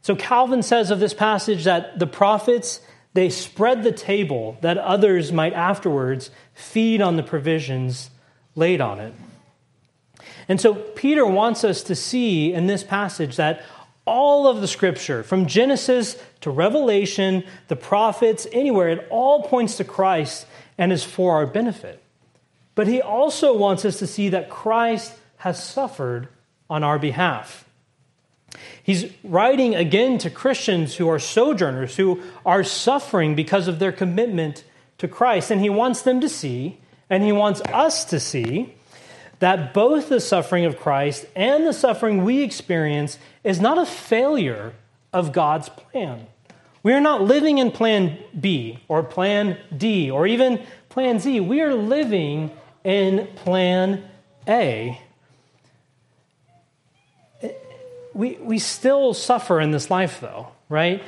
So 0.02 0.16
Calvin 0.16 0.64
says 0.64 0.92
of 0.92 1.00
this 1.00 1.14
passage 1.14 1.66
that 1.66 2.00
the 2.00 2.08
prophets 2.08 2.82
they 3.14 3.30
spread 3.30 3.84
the 3.84 3.92
table 3.92 4.58
that 4.62 4.78
others 4.78 5.32
might 5.32 5.54
afterwards 5.54 6.30
feed 6.54 7.02
on 7.02 7.16
the 7.16 7.24
provisions 7.24 8.10
laid 8.56 8.82
on 8.82 9.00
it. 9.00 9.14
And 10.48 10.60
so 10.62 10.74
Peter 10.74 11.26
wants 11.26 11.64
us 11.64 11.84
to 11.84 11.96
see 11.96 12.54
in 12.54 12.68
this 12.68 12.84
passage 12.84 13.36
that 13.38 13.64
all 14.06 14.48
of 14.48 14.62
the 14.62 14.68
scripture, 14.68 15.22
from 15.22 15.46
Genesis 15.46 16.18
to 16.42 16.50
Revelation, 16.50 17.44
the 17.68 17.76
prophets, 17.76 18.48
anywhere, 18.52 18.90
it 18.90 19.08
all 19.10 19.44
points 19.44 19.78
to 19.78 19.84
Christ 19.84 20.48
and 20.78 20.92
is 20.92 21.04
for 21.04 21.36
our 21.36 21.46
benefit. 21.46 22.02
But 22.80 22.88
he 22.88 23.02
also 23.02 23.58
wants 23.58 23.84
us 23.84 24.00
to 24.00 24.08
see 24.08 24.30
that 24.30 24.50
Christ 24.50 25.14
has 25.40 25.62
suffered 25.62 26.30
on 26.70 26.82
our 26.82 26.98
behalf. 26.98 27.66
He's 28.82 29.12
writing 29.22 29.76
again 29.76 30.18
to 30.20 30.30
Christians 30.30 30.96
who 30.96 31.10
are 31.10 31.20
sojourners, 31.20 31.98
who 31.98 32.24
are 32.46 32.64
suffering 32.64 33.36
because 33.36 33.68
of 33.68 33.80
their 33.80 33.92
commitment 33.92 34.64
to 35.00 35.10
Christ. 35.10 35.52
And 35.52 35.60
he 35.60 35.70
wants 35.70 36.04
them 36.04 36.22
to 36.22 36.30
see, 36.30 36.80
and 37.10 37.22
he 37.22 37.34
wants 37.34 37.60
us 37.64 38.06
to 38.06 38.18
see, 38.18 38.74
that 39.40 39.74
both 39.74 40.08
the 40.08 40.22
suffering 40.22 40.64
of 40.64 40.80
Christ 40.80 41.26
and 41.36 41.68
the 41.68 41.74
suffering 41.74 42.24
we 42.24 42.44
experience 42.44 43.20
is 43.44 43.60
not 43.60 43.78
a 43.78 43.86
failure 43.86 44.72
of 45.12 45.34
God's 45.34 45.68
plan. 45.68 46.28
We 46.82 46.94
are 46.94 47.02
not 47.02 47.24
living 47.24 47.58
in 47.58 47.72
plan 47.72 48.20
B 48.40 48.80
or 48.88 49.04
plan 49.04 49.58
D 49.76 50.10
or 50.10 50.26
even 50.26 50.66
plan 50.88 51.20
Z. 51.20 51.42
We 51.42 51.60
are 51.60 51.76
living 51.76 52.52
in 52.84 53.28
plan 53.36 54.04
A. 54.48 55.00
We, 58.14 58.38
we 58.42 58.60
still 58.60 59.14
suffer 59.14 59.62
in 59.62 59.72
this 59.72 59.90
life, 59.90 60.20
though, 60.20 60.48
right? 60.68 61.04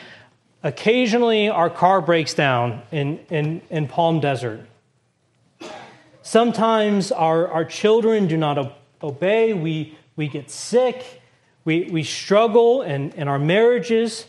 Occasionally, 0.63 1.49
our 1.49 1.69
car 1.69 2.01
breaks 2.01 2.33
down 2.33 2.83
in, 2.91 3.19
in, 3.29 3.61
in 3.69 3.87
Palm 3.87 4.19
Desert. 4.19 4.61
Sometimes 6.21 7.11
our, 7.11 7.47
our 7.47 7.65
children 7.65 8.27
do 8.27 8.37
not 8.37 8.77
obey. 9.01 9.53
We, 9.53 9.97
we 10.15 10.27
get 10.27 10.51
sick. 10.51 11.21
We, 11.65 11.89
we 11.91 12.03
struggle 12.03 12.83
in, 12.83 13.11
in 13.11 13.27
our 13.27 13.39
marriages. 13.39 14.27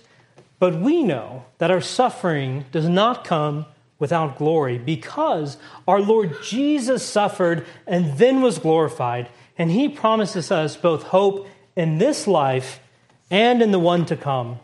But 0.58 0.80
we 0.80 1.02
know 1.02 1.44
that 1.58 1.70
our 1.70 1.80
suffering 1.80 2.64
does 2.72 2.88
not 2.88 3.24
come 3.24 3.66
without 4.02 4.36
glory 4.36 4.78
because 4.78 5.56
our 5.86 6.00
Lord 6.00 6.42
Jesus 6.42 7.04
suffered 7.04 7.64
and 7.86 8.18
then 8.18 8.42
was 8.42 8.58
glorified. 8.58 9.28
And 9.56 9.70
he 9.70 9.88
promises 9.88 10.50
us 10.50 10.76
both 10.76 11.04
hope 11.04 11.46
in 11.76 11.98
this 11.98 12.26
life 12.26 12.80
and 13.30 13.62
in 13.62 13.70
the 13.70 13.78
one 13.78 14.04
to 14.06 14.16
come. 14.16 14.58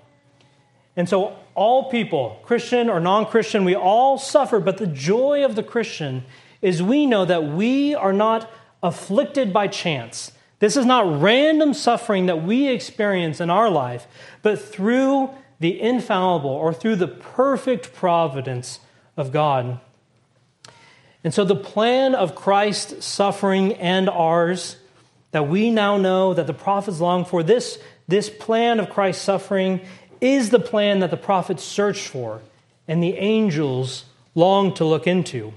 And 0.96 1.08
so, 1.08 1.36
all 1.54 1.88
people, 1.88 2.40
Christian 2.42 2.90
or 2.90 2.98
non 2.98 3.26
Christian, 3.26 3.64
we 3.64 3.76
all 3.76 4.18
suffer, 4.18 4.58
but 4.58 4.78
the 4.78 4.88
joy 4.88 5.44
of 5.44 5.54
the 5.54 5.62
Christian 5.62 6.24
is 6.60 6.82
we 6.82 7.06
know 7.06 7.24
that 7.24 7.44
we 7.44 7.94
are 7.94 8.12
not 8.12 8.50
afflicted 8.82 9.52
by 9.52 9.68
chance. 9.68 10.32
This 10.58 10.76
is 10.76 10.84
not 10.84 11.22
random 11.22 11.74
suffering 11.74 12.26
that 12.26 12.42
we 12.42 12.66
experience 12.66 13.40
in 13.40 13.50
our 13.50 13.70
life, 13.70 14.08
but 14.42 14.60
through 14.60 15.30
the 15.60 15.80
infallible 15.80 16.50
or 16.50 16.74
through 16.74 16.96
the 16.96 17.06
perfect 17.06 17.92
providence 17.92 18.80
of 19.18 19.32
God. 19.32 19.78
And 21.22 21.34
so, 21.34 21.44
the 21.44 21.56
plan 21.56 22.14
of 22.14 22.34
Christ's 22.34 23.04
suffering 23.04 23.74
and 23.74 24.08
ours 24.08 24.76
that 25.32 25.48
we 25.48 25.70
now 25.70 25.98
know 25.98 26.32
that 26.32 26.46
the 26.46 26.54
prophets 26.54 27.00
long 27.00 27.24
for, 27.24 27.42
this, 27.42 27.78
this 28.06 28.30
plan 28.30 28.80
of 28.80 28.88
Christ's 28.88 29.22
suffering 29.22 29.80
is 30.20 30.50
the 30.50 30.60
plan 30.60 31.00
that 31.00 31.10
the 31.10 31.16
prophets 31.16 31.62
searched 31.62 32.08
for 32.08 32.40
and 32.86 33.02
the 33.02 33.16
angels 33.16 34.04
long 34.34 34.72
to 34.74 34.84
look 34.84 35.06
into. 35.06 35.52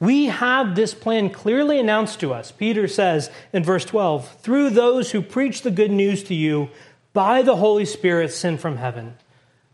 We 0.00 0.26
have 0.26 0.76
this 0.76 0.94
plan 0.94 1.30
clearly 1.30 1.80
announced 1.80 2.20
to 2.20 2.32
us. 2.32 2.52
Peter 2.52 2.86
says 2.86 3.30
in 3.52 3.64
verse 3.64 3.84
12, 3.84 4.40
through 4.40 4.70
those 4.70 5.10
who 5.10 5.20
preach 5.20 5.62
the 5.62 5.72
good 5.72 5.90
news 5.90 6.22
to 6.24 6.34
you 6.34 6.68
by 7.12 7.42
the 7.42 7.56
Holy 7.56 7.84
Spirit 7.84 8.32
sent 8.32 8.60
from 8.60 8.76
heaven. 8.76 9.16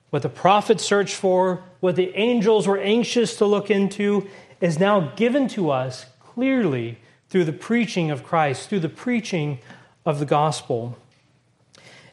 What 0.08 0.22
the 0.22 0.30
prophets 0.30 0.84
searched 0.84 1.16
for, 1.16 1.62
what 1.84 1.96
the 1.96 2.16
angels 2.16 2.66
were 2.66 2.78
anxious 2.78 3.36
to 3.36 3.44
look 3.44 3.70
into, 3.70 4.26
is 4.58 4.78
now 4.78 5.12
given 5.16 5.46
to 5.46 5.70
us 5.70 6.06
clearly 6.18 6.96
through 7.28 7.44
the 7.44 7.52
preaching 7.52 8.10
of 8.10 8.24
Christ, 8.24 8.70
through 8.70 8.80
the 8.80 8.88
preaching 8.88 9.58
of 10.06 10.18
the 10.18 10.24
gospel. 10.24 10.96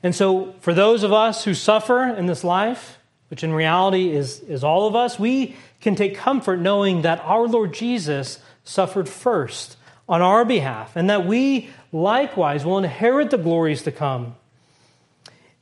And 0.04 0.14
so, 0.14 0.56
for 0.60 0.74
those 0.74 1.04
of 1.04 1.14
us 1.14 1.46
who 1.46 1.54
suffer 1.54 2.04
in 2.04 2.26
this 2.26 2.44
life, 2.44 2.98
which 3.30 3.46
in 3.46 3.54
reality 3.54 4.10
is, 4.10 4.42
is 4.42 4.62
all 4.62 4.88
of 4.90 4.96
us, 4.98 5.18
we 5.18 5.56
can 5.80 5.96
take 5.96 6.18
comfort 6.18 6.60
knowing 6.60 7.04
that 7.04 7.22
our 7.22 7.48
Lord 7.48 7.74
Jesus 7.74 8.40
suffered 8.66 9.08
first 9.08 9.78
on 10.10 10.22
our 10.22 10.44
behalf 10.44 10.98
and 10.98 11.10
that 11.10 11.26
we 11.26 11.70
likewise 11.94 12.66
will 12.66 12.78
inherit 12.78 13.32
the 13.32 13.38
glories 13.38 13.84
to 13.84 13.92
come. 13.94 14.36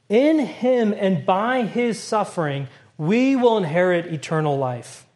In 0.09 0.39
him 0.39 0.95
and 0.97 1.27
by 1.27 1.61
his 1.61 1.99
suffering, 1.99 2.69
we 2.99 3.35
will 3.35 3.57
inherit 3.57 4.13
eternal 4.13 4.57
life. 4.57 5.07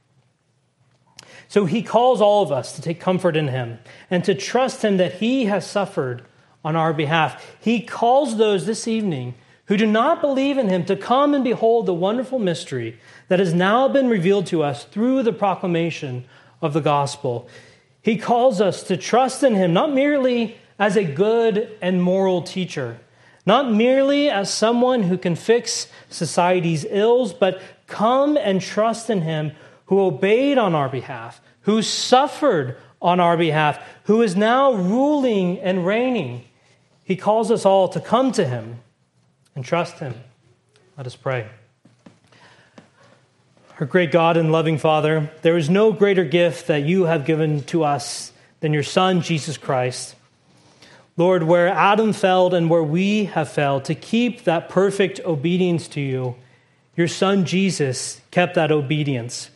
So 1.50 1.66
he 1.66 1.84
calls 1.84 2.22
all 2.22 2.42
of 2.42 2.52
us 2.52 2.76
to 2.76 2.82
take 2.82 3.00
comfort 3.00 3.36
in 3.36 3.50
him 3.50 3.78
and 4.10 4.24
to 4.24 4.34
trust 4.34 4.84
him 4.84 4.98
that 4.98 5.16
he 5.16 5.46
has 5.46 5.68
suffered 5.68 6.24
on 6.66 6.76
our 6.76 6.94
behalf. 6.94 7.56
He 7.60 7.82
calls 7.82 8.38
those 8.38 8.66
this 8.66 8.88
evening 8.88 9.36
who 9.66 9.78
do 9.78 9.86
not 9.86 10.22
believe 10.22 10.58
in 10.58 10.70
him 10.70 10.86
to 10.86 10.96
come 10.96 11.34
and 11.34 11.44
behold 11.44 11.86
the 11.86 11.94
wonderful 11.94 12.40
mystery 12.40 12.98
that 13.28 13.40
has 13.40 13.54
now 13.54 13.88
been 13.88 14.08
revealed 14.08 14.48
to 14.48 14.64
us 14.64 14.86
through 14.86 15.22
the 15.22 15.34
proclamation 15.34 16.26
of 16.62 16.74
the 16.74 16.82
gospel. 16.82 17.48
He 18.02 18.18
calls 18.18 18.62
us 18.62 18.82
to 18.84 18.98
trust 18.98 19.44
in 19.44 19.56
him 19.56 19.74
not 19.74 19.94
merely 19.94 20.58
as 20.80 20.96
a 20.96 21.04
good 21.04 21.78
and 21.82 22.02
moral 22.02 22.42
teacher, 22.42 23.00
not 23.46 23.72
merely 23.72 24.30
as 24.30 24.54
someone 24.54 25.04
who 25.04 25.18
can 25.18 25.36
fix 25.36 25.88
society's 26.10 26.86
ills, 26.90 27.34
but 27.34 27.62
come 27.88 28.38
and 28.38 28.62
trust 28.62 29.10
in 29.10 29.22
him 29.22 29.52
who 29.86 30.00
obeyed 30.00 30.58
on 30.58 30.76
our 30.76 30.90
behalf, 30.90 31.42
who 31.62 31.82
suffered 31.82 32.78
on 33.02 33.20
our 33.20 33.36
behalf, 33.36 33.80
who 34.06 34.22
is 34.22 34.36
now 34.36 34.74
ruling 34.74 35.60
and 35.60 35.86
reigning. 35.86 36.46
He 37.04 37.16
calls 37.16 37.52
us 37.52 37.66
all 37.66 37.90
to 37.90 38.00
come 38.00 38.32
to 38.34 38.46
him 38.46 38.80
and 39.56 39.64
trust 39.64 40.00
Him. 40.00 40.14
Let 40.98 41.08
us 41.08 41.16
pray. 41.16 41.48
Our 43.80 43.86
great 43.86 44.12
God 44.12 44.38
and 44.38 44.52
loving 44.52 44.78
Father, 44.78 45.32
there 45.42 45.58
is 45.58 45.70
no 45.70 45.92
greater 45.92 46.24
gift 46.24 46.68
that 46.68 46.84
you 46.84 47.06
have 47.06 47.26
given 47.26 47.64
to 47.66 47.84
us 47.84 48.32
than 48.60 48.74
your 48.74 48.84
Son, 48.84 49.22
Jesus 49.22 49.58
Christ. 49.58 50.16
Lord, 51.16 51.44
where 51.44 51.68
Adam 51.68 52.12
failed 52.12 52.54
and 52.54 52.70
where 52.70 52.84
we 52.84 53.26
have 53.26 53.50
failed, 53.50 53.86
to 53.86 53.96
keep 53.96 54.46
that 54.46 54.68
perfect 54.68 55.20
obedience 55.22 55.88
to 55.90 56.02
you, 56.02 56.36
your 56.96 57.08
Son 57.08 57.46
Jesus 57.46 58.22
kept 58.32 58.56
that 58.56 58.72
obedience. 58.72 59.50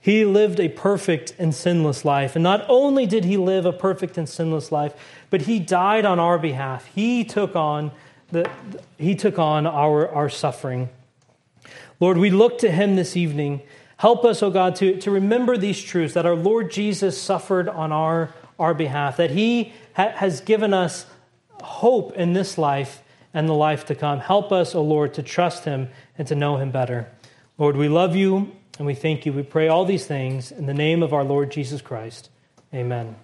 He 0.00 0.24
lived 0.24 0.60
a 0.60 0.68
perfect 0.68 1.34
and 1.38 1.54
sinless 1.54 2.04
life. 2.04 2.36
And 2.36 2.42
not 2.42 2.64
only 2.68 3.06
did 3.06 3.24
he 3.24 3.36
live 3.36 3.64
a 3.64 3.72
perfect 3.72 4.18
and 4.18 4.28
sinless 4.28 4.70
life, 4.70 4.92
but 5.30 5.42
he 5.42 5.58
died 5.58 6.04
on 6.04 6.18
our 6.18 6.38
behalf. 6.38 6.84
He 6.94 7.24
took 7.24 7.56
on, 7.56 7.90
the, 8.30 8.50
he 8.98 9.14
took 9.14 9.38
on 9.38 9.66
our, 9.66 10.08
our 10.08 10.28
suffering. 10.28 10.90
Lord, 12.00 12.18
we 12.18 12.30
look 12.30 12.58
to 12.58 12.70
him 12.70 12.96
this 12.96 13.16
evening. 13.16 13.62
Help 13.96 14.24
us, 14.24 14.42
O 14.42 14.48
oh 14.48 14.50
God, 14.50 14.76
to, 14.76 15.00
to 15.00 15.10
remember 15.10 15.56
these 15.56 15.80
truths 15.80 16.14
that 16.14 16.26
our 16.26 16.34
Lord 16.34 16.70
Jesus 16.70 17.20
suffered 17.20 17.68
on 17.68 17.90
our, 17.92 18.34
our 18.58 18.74
behalf, 18.74 19.16
that 19.16 19.30
he 19.30 19.72
ha- 19.94 20.12
has 20.16 20.40
given 20.40 20.74
us 20.74 21.06
hope 21.62 22.12
in 22.14 22.32
this 22.32 22.58
life 22.58 23.02
and 23.32 23.48
the 23.48 23.54
life 23.54 23.86
to 23.86 23.94
come. 23.94 24.20
Help 24.20 24.52
us, 24.52 24.74
O 24.74 24.78
oh 24.78 24.82
Lord, 24.82 25.14
to 25.14 25.22
trust 25.22 25.64
him 25.64 25.88
and 26.16 26.28
to 26.28 26.34
know 26.34 26.56
him 26.56 26.70
better. 26.70 27.10
Lord, 27.58 27.76
we 27.76 27.88
love 27.88 28.14
you 28.14 28.52
and 28.78 28.86
we 28.86 28.94
thank 28.94 29.26
you. 29.26 29.32
We 29.32 29.42
pray 29.42 29.68
all 29.68 29.84
these 29.84 30.06
things 30.06 30.52
in 30.52 30.66
the 30.66 30.74
name 30.74 31.02
of 31.02 31.12
our 31.12 31.24
Lord 31.24 31.50
Jesus 31.50 31.80
Christ. 31.80 32.30
Amen. 32.72 33.16